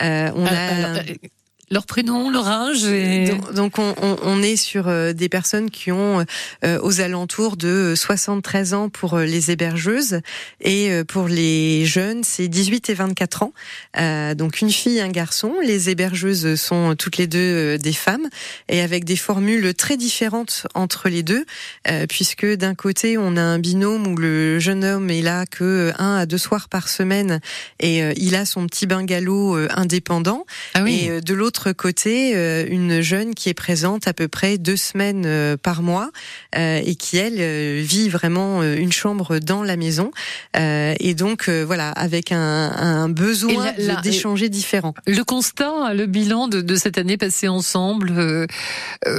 Euh, 0.00 0.30
on 0.34 0.46
a 0.46 0.50
alors, 0.50 1.00
euh, 1.00 1.28
leur 1.74 1.84
prénom, 1.86 2.30
leur 2.30 2.46
âge 2.48 2.84
et... 2.84 3.26
donc, 3.26 3.52
donc 3.54 3.78
on, 3.78 3.94
on- 4.00 4.16
on 4.22 4.42
est 4.42 4.56
sur 4.56 4.88
euh, 4.88 5.12
des 5.12 5.28
personnes 5.28 5.70
qui 5.70 5.92
ont 5.92 6.24
euh, 6.64 6.78
aux 6.82 7.00
alentours 7.00 7.56
de 7.56 7.94
73 7.96 8.72
ans 8.74 8.88
pour 8.88 9.14
euh, 9.14 9.24
les 9.24 9.50
hébergeuses 9.50 10.20
et 10.60 10.90
euh, 10.90 11.04
pour 11.04 11.28
les 11.28 11.84
jeunes 11.84 12.22
c'est 12.24 12.48
18 12.48 12.90
et 12.90 12.94
24 12.94 13.42
ans. 13.42 13.52
Euh, 13.98 14.34
donc 14.34 14.60
une 14.60 14.70
fille, 14.70 15.00
un 15.00 15.08
garçon. 15.10 15.52
Les 15.62 15.90
hébergeuses 15.90 16.54
sont 16.54 16.94
toutes 16.96 17.16
les 17.18 17.26
deux 17.26 17.38
euh, 17.40 17.76
des 17.78 17.92
femmes 17.92 18.28
et 18.68 18.80
avec 18.80 19.04
des 19.04 19.16
formules 19.16 19.74
très 19.74 19.96
différentes 19.96 20.66
entre 20.74 21.08
les 21.08 21.22
deux 21.22 21.44
euh, 21.90 22.06
puisque 22.08 22.46
d'un 22.46 22.74
côté 22.74 23.18
on 23.18 23.36
a 23.36 23.42
un 23.42 23.58
binôme 23.58 24.06
où 24.06 24.16
le 24.16 24.60
jeune 24.60 24.84
homme 24.84 25.10
est 25.10 25.22
là 25.22 25.44
que 25.46 25.64
euh, 25.64 25.92
un 25.98 26.16
à 26.16 26.26
deux 26.26 26.38
soirs 26.38 26.68
par 26.68 26.88
semaine 26.88 27.40
et 27.80 28.02
euh, 28.02 28.12
il 28.16 28.36
a 28.36 28.44
son 28.44 28.66
petit 28.68 28.86
bungalow 28.86 29.56
euh, 29.56 29.68
indépendant 29.74 30.46
Ah 30.74 30.82
oui. 30.84 31.04
et 31.06 31.10
euh, 31.10 31.20
de 31.20 31.34
l'autre 31.34 31.63
côté, 31.72 32.32
euh, 32.36 32.66
une 32.68 33.00
jeune 33.00 33.34
qui 33.34 33.48
est 33.48 33.54
présente 33.54 34.06
à 34.08 34.12
peu 34.12 34.28
près 34.28 34.58
deux 34.58 34.76
semaines 34.76 35.24
euh, 35.26 35.56
par 35.56 35.82
mois 35.82 36.10
euh, 36.56 36.80
et 36.84 36.94
qui 36.94 37.16
elle 37.16 37.80
vit 37.82 38.08
vraiment 38.08 38.62
une 38.62 38.92
chambre 38.92 39.38
dans 39.38 39.62
la 39.62 39.76
maison 39.76 40.10
et 40.56 41.14
donc 41.14 41.48
voilà 41.48 41.90
avec 41.90 42.32
un, 42.32 42.38
un 42.72 43.08
besoin 43.08 43.72
d'échanger 44.02 44.48
différent. 44.48 44.94
Le 45.06 45.22
constat, 45.24 45.94
le 45.94 46.06
bilan 46.06 46.48
de, 46.48 46.60
de 46.60 46.76
cette 46.76 46.98
année 46.98 47.16
passée 47.16 47.48
ensemble, 47.48 48.12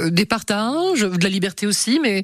des 0.08 0.26
partages, 0.26 1.00
de 1.00 1.22
la 1.22 1.28
liberté 1.28 1.66
aussi, 1.66 2.00
mais 2.02 2.22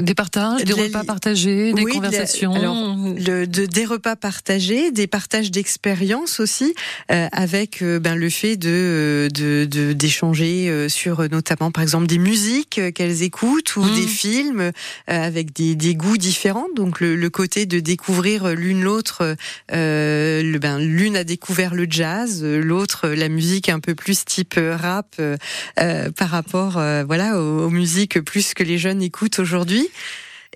des 0.00 0.14
partages, 0.14 0.64
des 0.64 0.72
De 0.72 0.74
repas 0.74 1.04
partagés, 1.04 1.72
des 1.72 1.82
Oui, 1.82 1.96
de 1.98 2.02
la- 2.02 2.08
conversations. 2.08 2.54
alors, 2.54 2.96
Le, 2.96 3.46
de, 3.46 3.66
des 3.66 3.84
repas 3.84 4.16
partagés, 4.16 4.90
des 4.92 5.06
partages 5.06 5.50
d'expériences 5.50 6.40
aussi, 6.40 6.74
avec 7.08 7.82
ben, 7.82 8.14
le 8.16 8.30
fait 8.30 8.56
de 8.56 9.28
de- 9.32 9.49
de- 9.64 9.92
d'échanger 9.92 10.68
euh, 10.68 10.88
sur 10.88 11.20
euh, 11.20 11.28
notamment 11.28 11.70
par 11.70 11.82
exemple 11.82 12.06
des 12.06 12.18
musiques 12.18 12.78
euh, 12.78 12.90
qu'elles 12.90 13.22
écoutent 13.22 13.76
ou 13.76 13.82
Mm. 13.84 13.94
des 13.94 14.06
films 14.06 14.72
avec 15.06 15.52
des, 15.54 15.74
des 15.74 15.94
goûts 15.94 16.16
différents. 16.16 16.68
Donc 16.76 17.00
le, 17.00 17.16
le 17.16 17.30
côté 17.30 17.66
de 17.66 17.80
découvrir 17.80 18.48
l'une 18.54 18.82
l'autre, 18.82 19.36
euh, 19.72 20.42
le, 20.42 20.58
ben, 20.58 20.78
l'une 20.78 21.16
a 21.16 21.24
découvert 21.24 21.74
le 21.74 21.86
jazz, 21.88 22.42
l'autre 22.44 23.08
la 23.08 23.28
musique 23.28 23.68
un 23.68 23.80
peu 23.80 23.94
plus 23.94 24.24
type 24.24 24.58
rap 24.58 25.14
euh, 25.18 25.36
euh, 25.78 26.10
par 26.10 26.30
rapport 26.30 26.78
euh, 26.78 27.04
voilà 27.06 27.40
aux, 27.40 27.66
aux 27.66 27.70
musiques 27.70 28.20
plus 28.20 28.54
que 28.54 28.62
les 28.62 28.78
jeunes 28.78 29.02
écoutent 29.02 29.38
aujourd'hui. 29.38 29.88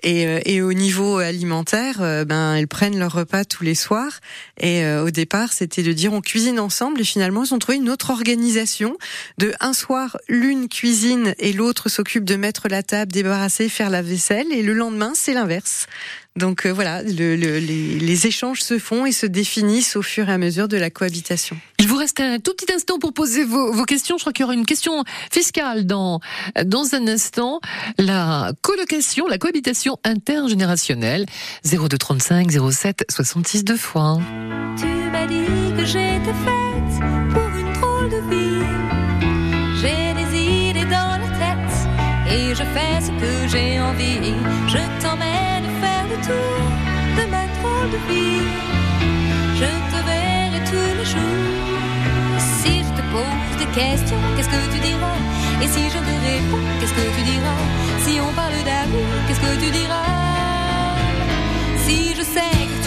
Et, 0.05 0.27
euh, 0.27 0.39
et 0.45 0.61
au 0.61 0.71
niveau 0.71 1.17
alimentaire, 1.17 2.01
euh, 2.01 2.25
ben 2.25 2.53
elles 2.53 2.67
prennent 2.67 2.97
leur 2.97 3.11
repas 3.11 3.43
tous 3.43 3.63
les 3.63 3.73
soirs. 3.73 4.19
Et 4.59 4.85
euh, 4.85 5.03
au 5.03 5.09
départ, 5.09 5.51
c'était 5.51 5.81
de 5.81 5.91
dire 5.93 6.13
on 6.13 6.21
cuisine 6.21 6.59
ensemble. 6.59 7.01
Et 7.01 7.03
finalement, 7.03 7.43
ils 7.43 7.53
ont 7.55 7.59
trouvé 7.59 7.79
une 7.79 7.89
autre 7.89 8.11
organisation 8.11 8.97
de 9.39 9.51
un 9.59 9.73
soir 9.73 10.17
l'une 10.29 10.69
cuisine 10.69 11.33
et 11.39 11.53
l'autre 11.53 11.89
s'occupe 11.89 12.23
de 12.23 12.35
mettre 12.35 12.67
la 12.69 12.83
table, 12.83 13.11
débarrasser, 13.11 13.67
faire 13.67 13.89
la 13.89 14.03
vaisselle. 14.03 14.51
Et 14.51 14.61
le 14.61 14.73
lendemain, 14.73 15.13
c'est 15.15 15.33
l'inverse. 15.33 15.87
Donc 16.37 16.65
euh, 16.65 16.71
voilà, 16.73 17.01
le- 17.01 17.37
le- 17.37 17.59
les, 17.59 17.97
les 17.97 18.27
échanges 18.27 18.59
se 18.61 18.77
font 18.77 19.05
et 19.05 19.13
se 19.13 19.25
définissent 19.25 19.95
au 19.95 20.01
fur 20.01 20.27
et 20.27 20.33
à 20.33 20.37
mesure 20.37 20.67
de 20.67 20.75
la 20.75 20.89
cohabitation. 20.89 21.57
Il 21.79 21.87
vous 21.87 21.95
reste 21.95 22.19
un 22.19 22.39
tout 22.39 22.53
petit 22.53 22.71
instant 22.73 22.99
pour 22.99 23.13
poser 23.13 23.45
vos, 23.45 23.71
vos 23.71 23.85
questions. 23.85 24.17
Je 24.17 24.23
crois 24.23 24.33
qu'il 24.33 24.43
y 24.43 24.45
aura 24.45 24.53
une 24.53 24.65
question 24.65 25.03
fiscale 25.31 25.85
dans, 25.85 26.19
dans 26.65 26.93
un 26.93 27.07
instant. 27.07 27.61
La 27.97 28.51
colocation, 28.61 29.27
la 29.27 29.37
cohabitation 29.37 29.97
intergénérationnelle. 30.03 31.25
0235 31.63 32.51
07 32.71 33.05
66 33.09 33.63
deux 33.63 33.77
fois. 33.77 34.19
Tu 34.77 34.87
m'as 34.87 35.27
dit 35.27 35.45
que 35.77 35.85
j'étais 35.85 36.33
faite 36.43 36.99
pour 37.33 37.47
une 37.57 37.73
drôle 37.73 38.09
de 38.09 38.29
vie. 38.29 38.65
J'ai 39.79 40.13
des 40.13 40.37
idées 40.69 40.85
dans 40.85 41.17
la 41.17 41.29
tête 41.39 42.29
et 42.29 42.49
je 42.49 42.63
fais 42.63 43.01
ce 43.01 43.11
que 43.21 43.47
j'ai 43.47 43.79
envie. 43.79 44.33
Je 44.67 44.94
de 46.33 47.25
ma 47.29 47.45
drôle 47.55 47.89
de 47.91 47.99
vie. 48.09 48.41
Je 49.59 49.69
te 49.91 49.99
verrai 50.09 50.61
tous 50.71 50.93
les 50.97 51.05
jours. 51.05 52.39
Si 52.59 52.79
je 52.79 52.91
te 52.97 53.03
pose 53.13 53.57
des 53.59 53.69
questions, 53.79 54.21
qu'est-ce 54.35 54.49
que 54.49 54.73
tu 54.73 54.79
diras? 54.79 55.19
Et 55.61 55.67
si 55.67 55.83
je 55.93 55.99
te 56.07 56.13
réponds, 56.27 56.65
qu'est-ce 56.79 56.93
que 56.93 57.07
tu 57.15 57.21
diras? 57.31 57.63
Si 58.05 58.19
on 58.19 58.31
parle 58.33 58.59
d'amour, 58.69 59.13
qu'est-ce 59.27 59.39
que 59.39 59.53
tu 59.63 59.71
diras? 59.71 60.97
Si 61.85 62.15
je 62.15 62.23
sais 62.23 62.57
que 62.83 62.84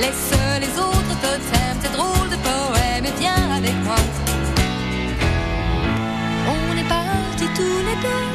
Laisse 0.00 0.32
les 0.60 0.72
autres 0.78 1.16
totems, 1.20 1.78
tes 1.82 1.90
drôles 1.90 2.30
de 2.30 2.36
poèmes 2.36 3.04
et 3.04 3.20
viens 3.20 3.50
avec 3.54 3.74
moi. 3.84 3.96
On 6.48 6.78
est 6.78 6.88
partis 6.88 7.50
tous 7.54 7.80
les 7.88 7.98
deux 8.06 8.28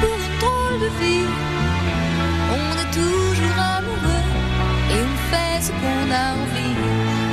pour 0.00 0.16
une 0.26 0.38
drôle 0.40 0.78
de 0.80 0.90
vie. 1.00 1.28
On 2.58 2.72
est 2.82 2.92
toujours 3.00 3.58
amoureux 3.78 4.26
et 4.90 5.00
on 5.10 5.16
fait 5.30 5.58
ce 5.66 5.70
qu'on 5.80 6.06
a 6.10 6.26
envie. 6.42 6.76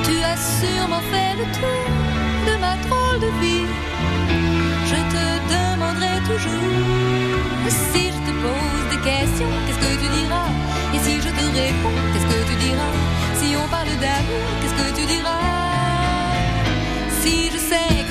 Tu 0.05 0.15
as 0.23 0.37
sûrement 0.59 1.03
fait 1.11 1.33
le 1.41 1.45
tour 1.57 1.85
de 2.47 2.53
ma 2.63 2.75
drôle 2.85 3.19
de 3.25 3.31
vie. 3.41 3.67
Je 4.85 4.99
te 5.13 5.25
demanderai 5.55 6.19
toujours 6.29 6.93
si 7.69 8.11
je 8.11 8.19
te 8.27 8.33
pose 8.43 8.85
des 8.91 9.01
questions, 9.09 9.49
qu'est-ce 9.65 9.79
que 9.79 9.93
tu 10.01 10.09
diras? 10.19 10.49
Et 10.93 10.99
si 10.99 11.15
je 11.15 11.29
te 11.29 11.45
réponds, 11.57 11.97
qu'est-ce 12.11 12.27
que 12.27 12.42
d'amour, 14.01 14.47
qu'est-ce 14.61 14.73
que 14.73 14.99
tu 14.99 15.05
diras? 15.05 15.39
Si 17.21 17.51
je 17.51 17.57
sais 17.57 18.02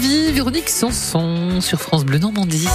Véronique 0.00 0.68
Sanson, 0.68 1.60
sur 1.60 1.80
France 1.80 2.04
Bleu 2.04 2.18
Normandie. 2.18 2.68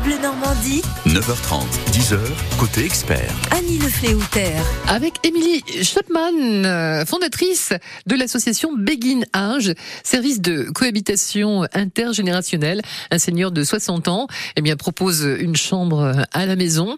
France 0.00 0.04
Bleu 0.04 0.18
Normandie, 0.22 0.82
9h30, 1.06 1.64
10h, 1.92 2.18
côté 2.58 2.84
expert. 2.84 3.32
Annie 3.50 3.78
Lefléouter. 3.78 4.52
Avec 4.88 5.14
Émilie 5.26 5.62
Schotman, 5.82 6.64
euh, 6.64 7.04
fondatrice 7.04 7.72
de 8.06 8.14
l'association 8.14 8.72
Begin 8.76 9.22
Age, 9.32 9.74
service 10.02 10.40
de 10.40 10.70
cohabitation 10.70 11.66
intergénérationnelle. 11.72 12.82
Un 13.10 13.18
seigneur 13.18 13.50
de 13.52 13.62
60 13.64 14.08
ans 14.08 14.26
eh 14.56 14.62
bien, 14.62 14.76
propose 14.76 15.22
une 15.22 15.56
chambre 15.56 16.12
à 16.32 16.46
la 16.46 16.56
maison 16.56 16.96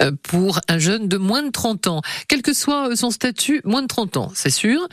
euh, 0.00 0.12
pour 0.22 0.60
un 0.68 0.78
jeune 0.78 1.08
de 1.08 1.16
moins 1.16 1.42
de 1.42 1.50
30 1.50 1.86
ans. 1.88 2.02
Quel 2.28 2.42
que 2.42 2.54
soit 2.54 2.94
son 2.96 3.10
statut, 3.10 3.60
moins 3.64 3.82
de 3.82 3.88
30 3.88 4.16
ans, 4.16 4.32
c'est 4.34 4.50
sûr, 4.50 4.88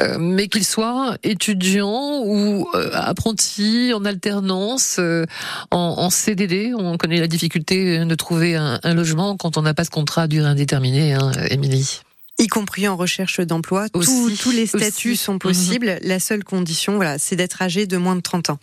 euh, 0.00 0.18
mais 0.18 0.48
qu'il 0.48 0.64
soit 0.64 1.16
étudiant 1.22 2.22
ou 2.24 2.68
euh, 2.74 2.90
apprenti 2.92 3.92
en 3.94 4.04
alternance, 4.04 4.96
euh, 4.98 5.24
en, 5.70 5.94
en 5.98 6.10
CDD. 6.10 6.72
On 6.76 6.96
connaît 7.02 7.20
la 7.20 7.26
difficulté 7.26 8.04
de 8.04 8.14
trouver 8.14 8.54
un, 8.56 8.78
un 8.82 8.94
logement 8.94 9.36
quand 9.36 9.56
on 9.56 9.62
n'a 9.62 9.74
pas 9.74 9.84
ce 9.84 9.90
contrat 9.90 10.22
à 10.22 10.26
durée 10.28 10.46
indéterminée, 10.48 11.14
hein, 11.14 11.32
Émilie. 11.50 12.00
y 12.38 12.46
compris 12.46 12.86
en 12.88 12.96
recherche 12.96 13.40
d'emploi. 13.40 13.88
Tous- 13.88 14.30
les 14.52 14.66
statuts 14.66 15.12
aussi. 15.12 15.16
sont 15.16 15.38
possibles. 15.38 15.98
La 16.02 16.18
seule 16.20 16.44
condition, 16.44 16.96
voilà, 16.96 17.18
c'est 17.18 17.36
d'être 17.36 17.60
âgé 17.60 17.86
de 17.86 17.96
moins 17.96 18.16
de 18.16 18.20
30 18.20 18.50
ans. 18.50 18.58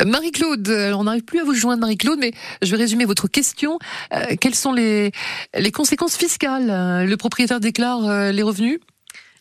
Euh, 0.00 0.04
Marie-Claude, 0.04 0.68
alors 0.68 1.00
on 1.00 1.04
n'arrive 1.04 1.22
plus 1.24 1.40
à 1.40 1.44
vous 1.44 1.54
joindre, 1.54 1.80
Marie-Claude, 1.80 2.18
mais 2.20 2.32
je 2.62 2.70
vais 2.70 2.76
résumer 2.76 3.04
votre 3.04 3.28
question. 3.28 3.78
Euh, 4.12 4.36
quelles 4.40 4.54
sont 4.54 4.72
les, 4.72 5.12
les 5.56 5.72
conséquences 5.72 6.16
fiscales? 6.16 6.68
Euh, 6.70 7.04
Le 7.04 7.16
propriétaire 7.16 7.60
déclare 7.60 8.04
euh, 8.06 8.32
les 8.32 8.42
revenus? 8.42 8.78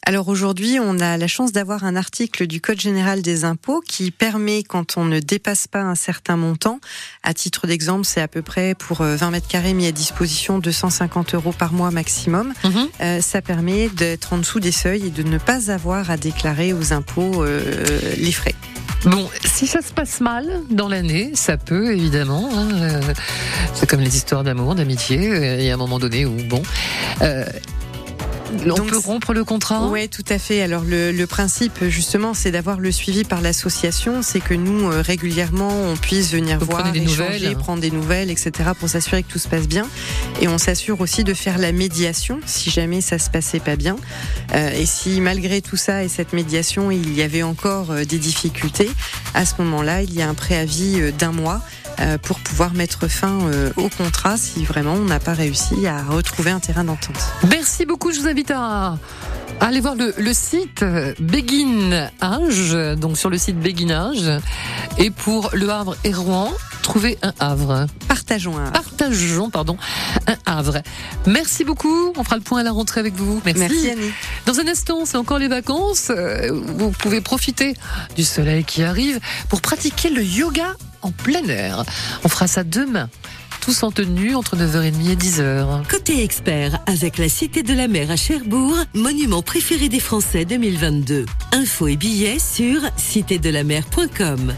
Alors 0.08 0.30
aujourd'hui, 0.30 0.80
on 0.82 1.00
a 1.00 1.16
la 1.18 1.28
chance 1.28 1.52
d'avoir 1.52 1.84
un 1.84 1.96
article 1.96 2.48
du 2.48 2.60
Code 2.60 2.82
général 2.82 3.22
des 3.22 3.46
impôts 3.46 3.82
qui 3.88 4.10
permet, 4.10 4.64
quand 4.64 4.98
on 4.98 5.06
ne 5.06 5.20
dépasse 5.20 5.68
pas 5.68 5.82
un 5.82 5.94
certain 5.94 6.38
montant, 6.38 6.80
à 7.24 7.36
titre 7.36 7.68
d'exemple, 7.68 8.04
c'est 8.06 8.20
à 8.20 8.28
peu 8.28 8.42
près 8.42 8.74
pour 8.74 9.02
euh, 9.02 9.16
20 9.16 9.30
mètres 9.30 9.48
carrés 9.48 9.74
mis 9.76 9.86
à 9.86 9.92
disposition 9.92 10.58
250 10.58 11.36
euros 11.36 11.52
par 11.52 11.72
mois 11.72 11.92
maximum, 11.92 12.52
Mhm. 12.64 12.88
euh, 13.02 13.22
ça 13.22 13.44
permet 13.44 13.90
d'être 13.90 14.34
en 14.34 14.40
dessous 14.40 14.60
des 14.60 14.72
seuils 14.72 15.06
et 15.06 15.10
de 15.12 15.22
ne 15.22 15.38
pas 15.38 15.72
avoir 15.72 16.10
à 16.10 16.18
déclarer 16.18 16.74
aux 16.74 16.94
impôts 16.94 17.44
euh, 17.44 17.62
les 18.18 18.32
frais. 18.32 18.56
Bon, 19.06 19.30
si 19.46 19.66
ça 19.68 19.82
se 19.82 19.94
passe 19.94 20.20
mal 20.20 20.62
dans 20.72 20.88
l'année, 20.90 21.32
ça 21.36 21.58
peut 21.58 21.94
évidemment. 21.94 22.50
hein, 22.54 22.70
euh, 22.82 23.02
c'est 23.76 23.88
comme 23.90 24.02
les 24.02 24.16
histoires 24.16 24.44
d'amour, 24.44 24.74
d'amitié. 24.76 25.30
euh, 25.32 25.58
Il 25.60 25.66
y 25.66 25.70
a 25.70 25.74
un 25.76 25.78
moment 25.78 26.00
donné 26.00 26.26
où 26.26 26.36
bon, 26.48 26.62
euh, 27.22 27.46
on 28.64 28.68
Donc, 28.68 28.88
peut 28.90 28.98
rompre 28.98 29.34
le 29.34 29.44
contrat? 29.44 29.88
Oui, 29.88 30.08
tout 30.10 30.24
à 30.30 30.38
fait. 30.38 30.62
Alors 30.62 30.84
le, 30.84 31.12
le 31.12 31.28
principe 31.28 31.86
justement, 31.88 32.34
c'est 32.34 32.52
d'avoir 32.52 32.80
le 32.80 32.92
suivi 32.92 33.24
par 33.24 33.42
l'association, 33.42 34.22
c'est 34.22 34.40
que 34.40 34.54
nous 34.54 34.92
euh, 34.92 35.02
régulièrement 35.02 35.70
on 35.72 35.96
puisse 35.96 36.32
venir 36.32 36.60
Vous 36.60 36.66
voir, 36.66 36.92
des 36.92 37.00
échanger, 37.00 37.24
nouvelles. 37.48 37.58
prendre 37.58 37.82
des 37.82 37.92
nouvelles, 37.92 38.30
etc. 38.30 38.52
pour 38.80 38.90
s'assurer 38.90 39.24
que 39.24 39.32
tout 39.32 39.40
se 39.40 39.48
passe 39.48 39.68
bien. 39.68 39.88
Et 40.42 40.48
on 40.48 40.58
s'assure 40.58 41.00
aussi 41.02 41.24
de 41.24 41.34
faire 41.34 41.58
la 41.58 41.72
médiation 41.72 42.40
si 42.46 42.70
jamais 42.70 43.02
ça 43.02 43.20
se 43.20 43.30
passait 43.30 43.60
pas 43.60 43.76
bien. 43.76 43.96
Euh, 44.54 44.72
et 44.72 44.86
si 44.86 45.22
malgré 45.22 45.62
tout 45.62 45.78
ça 45.78 46.04
et 46.04 46.08
cette 46.10 46.34
médiation, 46.34 46.92
il 46.92 47.14
y 47.14 47.22
avait 47.22 47.44
encore 47.44 47.92
euh, 47.92 48.04
des 48.06 48.18
difficultés, 48.18 48.90
à 49.34 49.46
ce 49.46 49.54
moment-là, 49.60 50.02
il 50.04 50.14
y 50.14 50.22
a 50.22 50.28
un 50.30 50.34
préavis 50.34 51.12
d'un 51.18 51.32
mois. 51.32 51.62
Euh, 52.02 52.18
Pour 52.18 52.40
pouvoir 52.40 52.74
mettre 52.74 53.08
fin 53.08 53.40
euh, 53.44 53.72
au 53.78 53.90
contrat 53.90 54.38
si 54.38 54.66
vraiment 54.66 54.94
on 54.94 55.06
n'a 55.06 55.20
pas 55.20 55.34
réussi 55.34 55.88
à 55.88 56.04
retrouver 56.04 56.52
un 56.52 56.60
terrain 56.60 56.84
d'entente. 56.84 57.18
Merci 57.50 57.86
beaucoup. 57.86 58.12
Je 58.12 58.20
vous 58.20 58.28
invite 58.28 58.52
à, 58.52 58.98
à 59.60 59.66
aller 59.68 59.80
voir 59.80 59.96
le, 59.96 60.14
le 60.18 60.34
site 60.34 60.84
Béguinage, 61.20 62.76
donc 62.98 63.18
sur 63.18 63.30
le 63.30 63.38
site 63.38 63.60
Béguinage. 63.60 64.32
Et 64.98 65.12
pour 65.12 65.50
Le 65.54 65.70
Havre 65.70 65.96
et 66.04 66.14
Rouen, 66.14 66.52
trouver 66.82 67.18
un 67.22 67.34
Havre. 67.40 67.88
Partageons 68.08 68.58
un. 68.58 68.72
Partageons, 68.72 69.50
pardon, 69.50 69.78
un 70.28 70.36
Havre. 70.46 70.80
Merci 71.28 71.64
beaucoup. 71.64 72.14
On 72.18 72.24
fera 72.24 72.38
le 72.38 72.42
point 72.42 72.62
à 72.62 72.64
la 72.64 72.72
rentrée 72.72 73.00
avec 73.00 73.14
vous. 73.16 73.42
Merci. 73.46 73.60
Merci 73.62 73.90
Annie. 73.90 74.12
Dans 74.46 74.60
un 74.60 74.68
instant, 74.68 75.06
c'est 75.06 75.18
encore 75.18 75.40
les 75.40 75.48
vacances. 75.48 76.10
Euh, 76.10 76.52
Vous 76.52 76.92
pouvez 76.92 77.22
profiter 77.22 77.76
du 78.16 78.24
soleil 78.24 78.64
qui 78.64 78.84
arrive 78.84 79.20
pour 79.50 79.62
pratiquer 79.62 80.10
le 80.10 80.24
yoga 80.24 80.76
en 81.02 81.12
plein 81.12 81.44
air. 81.48 81.84
On 82.24 82.30
fera 82.30 82.48
ça 82.48 82.64
demain. 82.64 83.10
Tous 83.62 83.84
en 83.84 83.92
tenue 83.92 84.34
entre 84.34 84.58
9h30 84.58 85.12
et 85.12 85.16
10h. 85.16 85.88
Côté 85.88 86.24
expert, 86.24 86.80
avec 86.88 87.20
la 87.20 87.30
Cité 87.30 87.62
de 87.62 87.74
la 87.74 87.88
Mer 87.88 88.10
à 88.10 88.16
Cherbourg, 88.16 88.76
monument 88.96 89.44
préféré 89.44 89.88
des 89.88 90.00
Français 90.00 90.46
2022. 90.46 91.26
Infos 91.52 91.88
et 91.88 91.96
billets 91.96 92.40
sur 92.40 92.82
citédelamer.com. 92.98 94.56